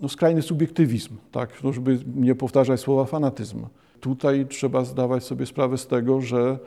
no, 0.00 0.08
skrajny 0.08 0.42
subiektywizm, 0.42 1.16
tak, 1.32 1.62
no, 1.64 1.72
żeby 1.72 1.98
nie 2.16 2.34
powtarzać 2.34 2.80
słowa 2.80 3.04
fanatyzm. 3.04 3.66
Tutaj 4.00 4.46
trzeba 4.46 4.84
zdawać 4.84 5.24
sobie 5.24 5.46
sprawę 5.46 5.78
z 5.78 5.86
tego, 5.86 6.20
że 6.20 6.58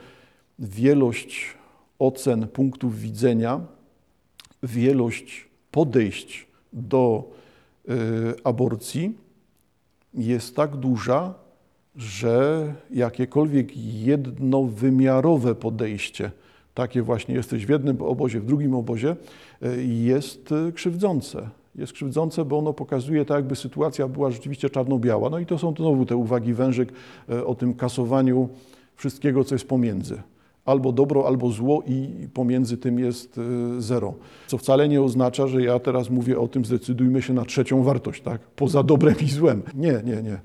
wielość 0.59 1.57
ocen, 1.99 2.47
punktów 2.47 2.99
widzenia, 2.99 3.61
wielość 4.63 5.47
podejść 5.71 6.47
do 6.73 7.31
y, 7.89 7.93
aborcji 8.43 9.17
jest 10.13 10.55
tak 10.55 10.75
duża, 10.75 11.33
że 11.95 12.73
jakiekolwiek 12.91 13.77
jednowymiarowe 13.77 15.55
podejście, 15.55 16.31
takie 16.73 17.01
właśnie 17.01 17.35
jesteś 17.35 17.65
w 17.65 17.69
jednym 17.69 18.01
obozie, 18.01 18.39
w 18.39 18.45
drugim 18.45 18.75
obozie, 18.75 19.15
y, 19.63 19.83
jest 19.83 20.53
krzywdzące 20.73 21.49
jest 21.77 21.93
krzywdzące, 21.93 22.45
bo 22.45 22.57
ono 22.57 22.73
pokazuje 22.73 23.25
tak, 23.25 23.37
jakby 23.37 23.55
sytuacja 23.55 24.07
była 24.07 24.31
rzeczywiście 24.31 24.69
czarno-biała. 24.69 25.29
No 25.29 25.39
i 25.39 25.45
to 25.45 25.57
są 25.57 25.73
znowu 25.77 26.05
te 26.05 26.15
uwagi 26.15 26.53
wężyk 26.53 26.93
e, 27.29 27.45
o 27.45 27.55
tym 27.55 27.73
kasowaniu 27.73 28.49
wszystkiego, 28.95 29.43
co 29.43 29.55
jest 29.55 29.67
pomiędzy. 29.67 30.21
Albo 30.65 30.91
dobro, 30.91 31.27
albo 31.27 31.49
zło 31.49 31.83
i 31.87 32.27
pomiędzy 32.33 32.77
tym 32.77 32.99
jest 32.99 33.37
e, 33.37 33.81
zero. 33.81 34.13
Co 34.47 34.57
wcale 34.57 34.89
nie 34.89 35.01
oznacza, 35.01 35.47
że 35.47 35.61
ja 35.61 35.79
teraz 35.79 36.09
mówię 36.09 36.39
o 36.39 36.47
tym, 36.47 36.65
zdecydujmy 36.65 37.21
się 37.21 37.33
na 37.33 37.45
trzecią 37.45 37.83
wartość, 37.83 38.21
tak? 38.21 38.41
Poza 38.41 38.83
dobrem 38.83 39.15
i 39.21 39.29
złem. 39.29 39.61
Nie, 39.75 40.01
nie, 40.05 40.21
nie. 40.21 40.39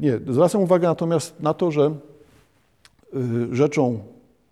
Nie. 0.00 0.32
Zwracam 0.32 0.62
uwagę 0.62 0.88
natomiast 0.88 1.40
na 1.40 1.54
to, 1.54 1.70
że 1.70 1.84
e, 1.84 3.18
rzeczą 3.52 3.98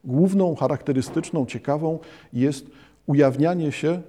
główną, 0.05 0.55
charakterystyczną, 0.55 1.47
ciekawą 1.47 1.99
jest 2.33 2.71
ujawnianie 3.07 3.73
się 3.73 4.03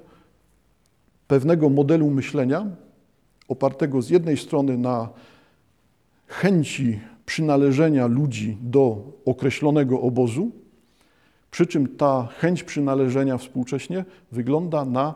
pewnego 1.32 1.70
modelu 1.70 2.10
myślenia, 2.10 2.68
opartego 3.48 4.02
z 4.02 4.10
jednej 4.10 4.38
strony 4.38 4.78
na 4.78 5.10
chęci 6.28 7.00
przynależenia 7.26 8.08
ludzi 8.08 8.58
do 8.62 9.04
określonego 9.26 10.02
obozu, 10.02 10.52
przy 11.52 11.66
czym 11.66 11.88
ta 11.98 12.28
chęć 12.40 12.64
przynależenia 12.64 13.38
współcześnie 13.38 14.06
wygląda 14.32 14.86
na 14.86 15.14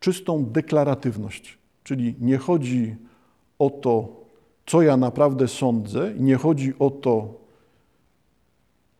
czystą 0.00 0.44
deklaratywność. 0.44 1.58
Czyli 1.84 2.14
nie 2.20 2.38
chodzi 2.38 2.96
o 3.58 3.70
to, 3.70 4.08
co 4.66 4.82
ja 4.82 4.96
naprawdę 4.96 5.48
sądzę, 5.48 6.14
nie 6.18 6.36
chodzi 6.36 6.72
o 6.78 6.90
to, 6.90 7.34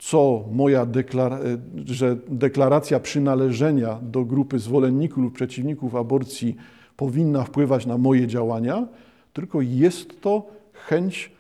co 0.05 0.45
moja 0.53 0.87
deklara 0.87 1.39
że 1.85 2.17
deklaracja 2.29 3.01
przynależenia 3.01 3.99
do 4.03 4.25
grupy 4.25 4.59
zwolenników 4.59 5.25
lub 5.25 5.35
przeciwników 5.35 5.97
aborcji 5.97 6.57
powinna 6.97 7.45
wpływać 7.45 7.87
na 7.87 7.99
moje 7.99 8.27
działania, 8.27 8.87
tylko 9.33 9.61
jest 9.61 10.21
to 10.21 10.47
chęć 10.73 11.33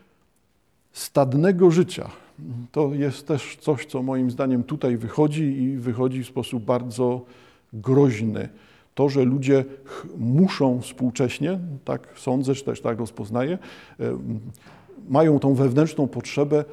stadnego 0.92 1.70
życia. 1.70 2.10
To 2.72 2.94
jest 2.94 3.26
też 3.26 3.56
coś, 3.56 3.86
co 3.86 4.02
moim 4.02 4.30
zdaniem 4.30 4.62
tutaj 4.62 4.96
wychodzi 4.96 5.42
i 5.42 5.76
wychodzi 5.76 6.24
w 6.24 6.26
sposób 6.26 6.64
bardzo 6.64 7.24
groźny. 7.72 8.48
To, 8.94 9.08
że 9.08 9.24
ludzie 9.24 9.64
muszą 10.18 10.80
współcześnie, 10.80 11.58
tak 11.84 12.08
sądzę, 12.16 12.54
czy 12.54 12.64
też 12.64 12.80
tak 12.80 12.98
rozpoznaję, 12.98 13.58
mają 15.08 15.38
tą 15.38 15.54
wewnętrzną 15.54 16.08
potrzebę 16.08 16.64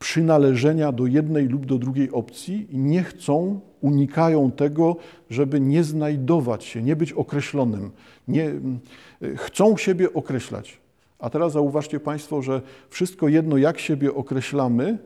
przynależenia 0.00 0.92
do 0.92 1.06
jednej 1.06 1.48
lub 1.48 1.66
do 1.66 1.78
drugiej 1.78 2.10
opcji 2.10 2.66
i 2.70 2.78
nie 2.78 3.02
chcą, 3.02 3.60
unikają 3.80 4.50
tego, 4.50 4.96
żeby 5.30 5.60
nie 5.60 5.84
znajdować 5.84 6.64
się, 6.64 6.82
nie 6.82 6.96
być 6.96 7.12
określonym. 7.12 7.90
Nie, 8.28 8.50
chcą 9.36 9.76
siebie 9.76 10.12
określać. 10.12 10.78
A 11.18 11.30
teraz 11.30 11.52
zauważcie 11.52 12.00
Państwo, 12.00 12.42
że 12.42 12.62
wszystko 12.90 13.28
jedno, 13.28 13.56
jak 13.56 13.78
siebie 13.78 14.14
określamy, 14.14 14.98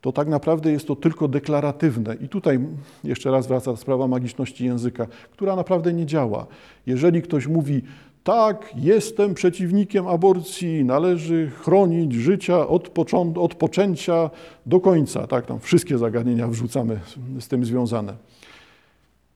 to 0.00 0.12
tak 0.12 0.28
naprawdę 0.28 0.72
jest 0.72 0.86
to 0.86 0.96
tylko 0.96 1.28
deklaratywne. 1.28 2.14
I 2.14 2.28
tutaj 2.28 2.60
jeszcze 3.04 3.30
raz 3.30 3.46
wraca 3.46 3.76
sprawa 3.76 4.08
magiczności 4.08 4.64
języka, 4.64 5.06
która 5.32 5.56
naprawdę 5.56 5.92
nie 5.92 6.06
działa. 6.06 6.46
Jeżeli 6.86 7.22
ktoś 7.22 7.46
mówi, 7.46 7.82
tak, 8.24 8.72
jestem 8.76 9.34
przeciwnikiem 9.34 10.06
aborcji, 10.06 10.84
należy 10.84 11.50
chronić 11.50 12.12
życia 12.12 12.68
od, 12.68 12.98
od 13.36 13.54
poczęcia 13.54 14.30
do 14.66 14.80
końca. 14.80 15.26
Tak, 15.26 15.46
tam 15.46 15.60
wszystkie 15.60 15.98
zagadnienia 15.98 16.48
wrzucamy 16.48 17.00
z 17.40 17.48
tym 17.48 17.64
związane. 17.64 18.14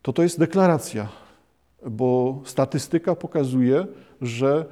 To 0.03 0.13
to 0.13 0.23
jest 0.23 0.39
deklaracja, 0.39 1.09
bo 1.91 2.41
statystyka 2.45 3.15
pokazuje, 3.15 3.87
że 4.21 4.67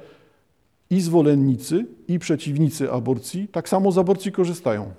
i 0.89 1.01
zwolennicy, 1.01 1.85
i 2.07 2.19
przeciwnicy 2.19 2.91
aborcji 2.91 3.47
tak 3.47 3.69
samo 3.69 3.91
z 3.91 3.97
aborcji 3.97 4.31
korzystają. 4.31 4.91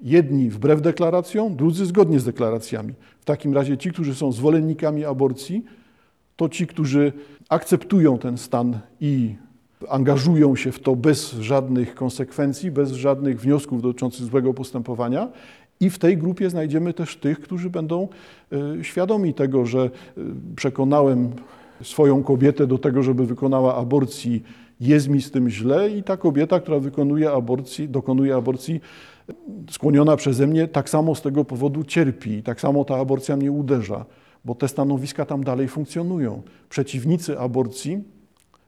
Jedni 0.00 0.50
wbrew 0.50 0.82
deklaracjom, 0.82 1.56
drudzy 1.56 1.86
zgodnie 1.86 2.20
z 2.20 2.24
deklaracjami. 2.24 2.94
W 3.20 3.24
takim 3.24 3.54
razie 3.54 3.78
ci, 3.78 3.92
którzy 3.92 4.14
są 4.14 4.32
zwolennikami 4.32 5.04
aborcji, 5.04 5.64
to 6.40 6.48
ci, 6.48 6.66
którzy 6.66 7.12
akceptują 7.48 8.18
ten 8.18 8.38
stan 8.38 8.78
i 9.00 9.34
angażują 9.88 10.56
się 10.56 10.72
w 10.72 10.78
to 10.80 10.96
bez 10.96 11.32
żadnych 11.32 11.94
konsekwencji, 11.94 12.70
bez 12.70 12.92
żadnych 12.92 13.40
wniosków 13.40 13.82
dotyczących 13.82 14.26
złego 14.26 14.54
postępowania. 14.54 15.28
I 15.80 15.90
w 15.90 15.98
tej 15.98 16.16
grupie 16.16 16.50
znajdziemy 16.50 16.94
też 16.94 17.16
tych, 17.16 17.40
którzy 17.40 17.70
będą 17.70 18.08
e, 18.52 18.84
świadomi 18.84 19.34
tego, 19.34 19.66
że 19.66 19.80
e, 19.80 19.90
przekonałem 20.56 21.30
swoją 21.82 22.22
kobietę 22.22 22.66
do 22.66 22.78
tego, 22.78 23.02
żeby 23.02 23.26
wykonała 23.26 23.76
aborcji, 23.76 24.42
jest 24.80 25.08
mi 25.08 25.22
z 25.22 25.30
tym 25.30 25.50
źle 25.50 25.90
i 25.90 26.02
ta 26.02 26.16
kobieta, 26.16 26.60
która 26.60 26.78
wykonuje 26.78 27.30
aborcji, 27.30 27.88
dokonuje 27.88 28.34
aborcji, 28.34 28.80
skłoniona 29.70 30.16
przeze 30.16 30.46
mnie, 30.46 30.68
tak 30.68 30.90
samo 30.90 31.14
z 31.14 31.22
tego 31.22 31.44
powodu 31.44 31.84
cierpi, 31.84 32.42
tak 32.42 32.60
samo 32.60 32.84
ta 32.84 32.96
aborcja 32.96 33.36
mnie 33.36 33.52
uderza 33.52 34.04
bo 34.44 34.54
te 34.54 34.68
stanowiska 34.68 35.26
tam 35.26 35.44
dalej 35.44 35.68
funkcjonują. 35.68 36.42
Przeciwnicy 36.68 37.38
aborcji 37.38 38.04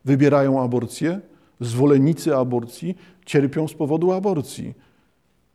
wybierają 0.05 0.63
aborcję, 0.63 1.21
zwolennicy 1.61 2.37
aborcji 2.37 2.97
cierpią 3.27 3.69
z 3.69 3.75
powodu 3.75 4.13
aborcji. 4.13 4.75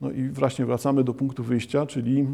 No 0.01 0.11
i 0.11 0.30
właśnie 0.30 0.65
wracamy 0.65 1.03
do 1.03 1.13
punktu 1.13 1.43
wyjścia, 1.43 1.86
czyli 1.86 2.28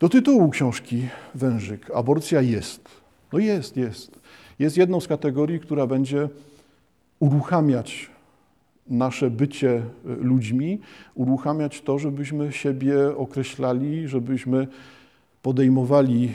do 0.00 0.08
tytułu 0.08 0.48
książki 0.48 1.08
Wężyk. 1.34 1.90
Aborcja 1.94 2.42
jest. 2.42 2.88
No 3.32 3.38
jest, 3.38 3.76
jest. 3.76 4.20
Jest 4.58 4.76
jedną 4.76 5.00
z 5.00 5.08
kategorii, 5.08 5.60
która 5.60 5.86
będzie 5.86 6.28
uruchamiać 7.18 8.10
nasze 8.86 9.30
bycie 9.30 9.70
e, 9.70 9.82
ludźmi, 10.04 10.80
uruchamiać 11.14 11.80
to, 11.80 11.98
żebyśmy 11.98 12.52
siebie 12.52 13.16
określali, 13.16 14.08
żebyśmy 14.08 14.66
podejmowali 15.42 16.32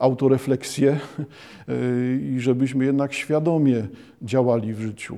autorefleksję 0.00 0.90
e, 0.90 1.76
i 2.16 2.40
żebyśmy 2.40 2.84
jednak 2.84 3.12
świadomie 3.12 3.86
działali 4.22 4.74
w 4.74 4.80
życiu. 4.80 5.16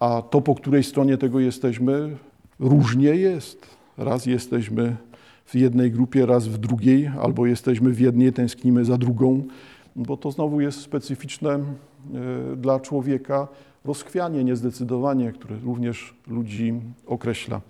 A 0.00 0.22
to, 0.30 0.40
po 0.40 0.54
której 0.54 0.84
stronie 0.84 1.18
tego 1.18 1.40
jesteśmy, 1.40 2.16
różnie 2.60 3.08
jest. 3.08 3.66
Raz 3.98 4.26
jesteśmy 4.26 4.96
w 5.44 5.54
jednej 5.54 5.90
grupie, 5.90 6.26
raz 6.26 6.48
w 6.48 6.58
drugiej, 6.58 7.10
albo 7.20 7.46
jesteśmy 7.46 7.90
w 7.90 8.00
jednej, 8.00 8.32
tęsknimy 8.32 8.84
za 8.84 8.98
drugą, 8.98 9.42
bo 9.96 10.16
to 10.16 10.30
znowu 10.30 10.60
jest 10.60 10.80
specyficzne 10.80 11.50
e, 11.54 11.62
dla 12.56 12.80
człowieka 12.80 13.48
rozchwianie, 13.84 14.44
niezdecydowanie, 14.44 15.32
które 15.32 15.56
również 15.64 16.14
ludzi 16.26 16.74
określa. 17.06 17.60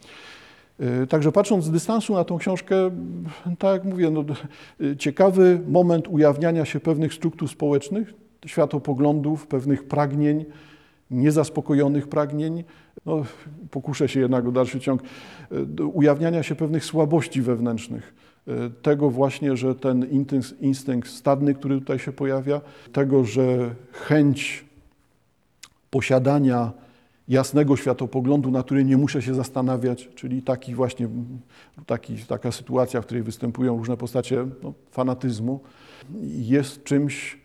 E, 0.83 1.07
Także 1.07 1.33
patrząc 1.33 1.65
z 1.65 1.71
dystansu 1.71 2.15
na 2.15 2.25
tą 2.25 2.39
książkę, 2.39 2.77
tak 3.59 3.73
jak 3.73 3.85
mówię, 3.85 4.11
no, 4.11 4.25
e, 4.81 4.97
ciekawy 4.97 5.61
moment 5.69 6.09
ujawniania 6.09 6.65
się 6.65 6.81
pewnych 6.81 7.15
struktur 7.15 7.49
społecznych, 7.49 8.15
światopoglądów, 8.47 9.47
pewnych 9.47 9.85
pragnień, 9.85 10.45
niezaspokojonych 11.11 12.09
pragnień. 12.09 12.65
No, 13.07 13.23
pokuszę 13.71 14.09
się 14.09 14.21
jednak 14.21 14.47
o 14.47 14.53
dalszy 14.53 14.81
ciąg, 14.81 15.03
do 15.67 15.87
ujawniania 15.87 16.43
się 16.43 16.55
pewnych 16.55 16.85
słabości 16.85 17.43
wewnętrznych. 17.43 18.15
Tego 18.83 19.11
właśnie, 19.11 19.57
że 19.57 19.75
ten 19.75 20.07
instynkt 20.61 21.11
stadny, 21.11 21.55
który 21.55 21.79
tutaj 21.79 21.99
się 21.99 22.13
pojawia, 22.13 22.61
tego, 22.93 23.25
że 23.25 23.75
chęć 23.93 24.65
posiadania 25.91 26.73
jasnego 27.29 27.77
światopoglądu, 27.77 28.51
na 28.51 28.63
który 28.63 28.85
nie 28.85 28.97
muszę 28.97 29.23
się 29.23 29.35
zastanawiać, 29.35 30.09
czyli 30.15 30.43
taki 30.43 30.75
właśnie, 30.75 31.09
taki, 31.87 32.17
taka 32.17 32.53
sytuacja, 32.53 33.03
w 33.03 33.05
której 33.05 33.23
występują 33.23 33.79
różne 33.79 33.97
postacie 33.97 34.47
no, 34.63 34.73
fanatyzmu, 34.91 35.61
jest 36.25 36.85
czymś 36.85 37.39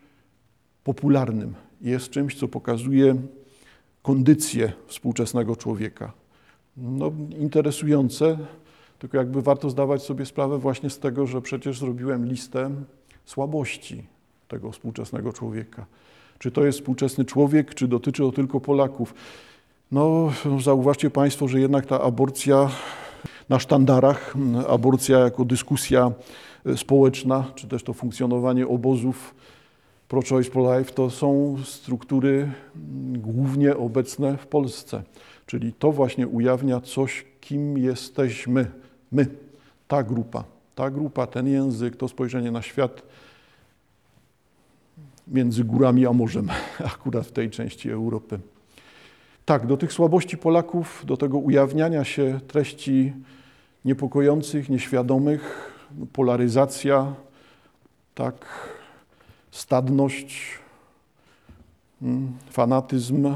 popularnym, 0.84 1.54
jest 1.80 2.10
czymś, 2.10 2.38
co 2.38 2.48
pokazuje 2.48 3.16
kondycję 4.02 4.72
współczesnego 4.86 5.56
człowieka. 5.56 6.12
No, 6.76 7.12
interesujące, 7.38 8.38
tylko 8.98 9.16
jakby 9.16 9.42
warto 9.42 9.70
zdawać 9.70 10.02
sobie 10.02 10.26
sprawę 10.26 10.58
właśnie 10.58 10.90
z 10.90 10.98
tego, 10.98 11.26
że 11.26 11.42
przecież 11.42 11.78
zrobiłem 11.78 12.26
listę 12.26 12.70
słabości 13.24 14.04
tego 14.48 14.72
współczesnego 14.72 15.32
człowieka. 15.32 15.86
Czy 16.38 16.50
to 16.50 16.64
jest 16.64 16.78
współczesny 16.78 17.24
człowiek, 17.24 17.74
czy 17.74 17.88
dotyczy 17.88 18.22
to 18.22 18.32
tylko 18.32 18.60
Polaków? 18.60 19.14
No, 19.92 20.32
zauważcie 20.60 21.10
Państwo, 21.10 21.48
że 21.48 21.60
jednak 21.60 21.86
ta 21.86 22.00
aborcja 22.00 22.70
na 23.48 23.58
sztandarach, 23.58 24.34
aborcja 24.68 25.18
jako 25.18 25.44
dyskusja 25.44 26.12
e, 26.66 26.76
społeczna, 26.76 27.44
czy 27.54 27.68
też 27.68 27.82
to 27.82 27.92
funkcjonowanie 27.92 28.68
obozów 28.68 29.34
pro-choice, 30.08 30.50
pro-life, 30.50 30.92
to 30.92 31.10
są 31.10 31.56
struktury 31.64 32.52
mm, 32.76 33.20
głównie 33.20 33.76
obecne 33.76 34.36
w 34.36 34.46
Polsce. 34.46 35.02
Czyli 35.46 35.72
to 35.72 35.92
właśnie 35.92 36.28
ujawnia 36.28 36.80
coś, 36.80 37.24
kim 37.40 37.78
jesteśmy 37.78 38.70
my, 39.12 39.26
ta 39.88 40.02
grupa, 40.02 40.44
ta 40.74 40.90
grupa, 40.90 41.26
ten 41.26 41.48
język, 41.48 41.96
to 41.96 42.08
spojrzenie 42.08 42.50
na 42.50 42.62
świat 42.62 43.02
między 45.28 45.64
górami 45.64 46.06
a 46.06 46.12
morzem, 46.12 46.48
akurat 46.94 47.26
w 47.26 47.32
tej 47.32 47.50
części 47.50 47.90
Europy. 47.90 48.38
Tak, 49.48 49.66
do 49.66 49.76
tych 49.76 49.92
słabości 49.92 50.38
Polaków, 50.38 51.02
do 51.06 51.16
tego 51.16 51.38
ujawniania 51.38 52.04
się 52.04 52.40
treści 52.48 53.12
niepokojących, 53.84 54.68
nieświadomych, 54.68 55.72
polaryzacja, 56.12 57.14
tak, 58.14 58.46
stadność, 59.50 60.58
mm, 62.02 62.32
fanatyzm. 62.50 63.34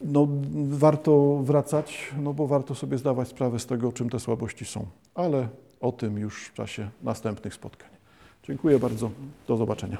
No, 0.00 0.28
warto 0.68 1.38
wracać, 1.42 2.12
no 2.22 2.34
bo 2.34 2.46
warto 2.46 2.74
sobie 2.74 2.98
zdawać 2.98 3.28
sprawę 3.28 3.58
z 3.58 3.66
tego, 3.66 3.92
czym 3.92 4.10
te 4.10 4.20
słabości 4.20 4.64
są. 4.64 4.86
Ale 5.14 5.48
o 5.80 5.92
tym 5.92 6.18
już 6.18 6.46
w 6.46 6.52
czasie 6.52 6.90
następnych 7.02 7.54
spotkań. 7.54 7.90
Dziękuję 8.42 8.78
bardzo. 8.78 9.10
Do 9.48 9.56
zobaczenia. 9.56 9.98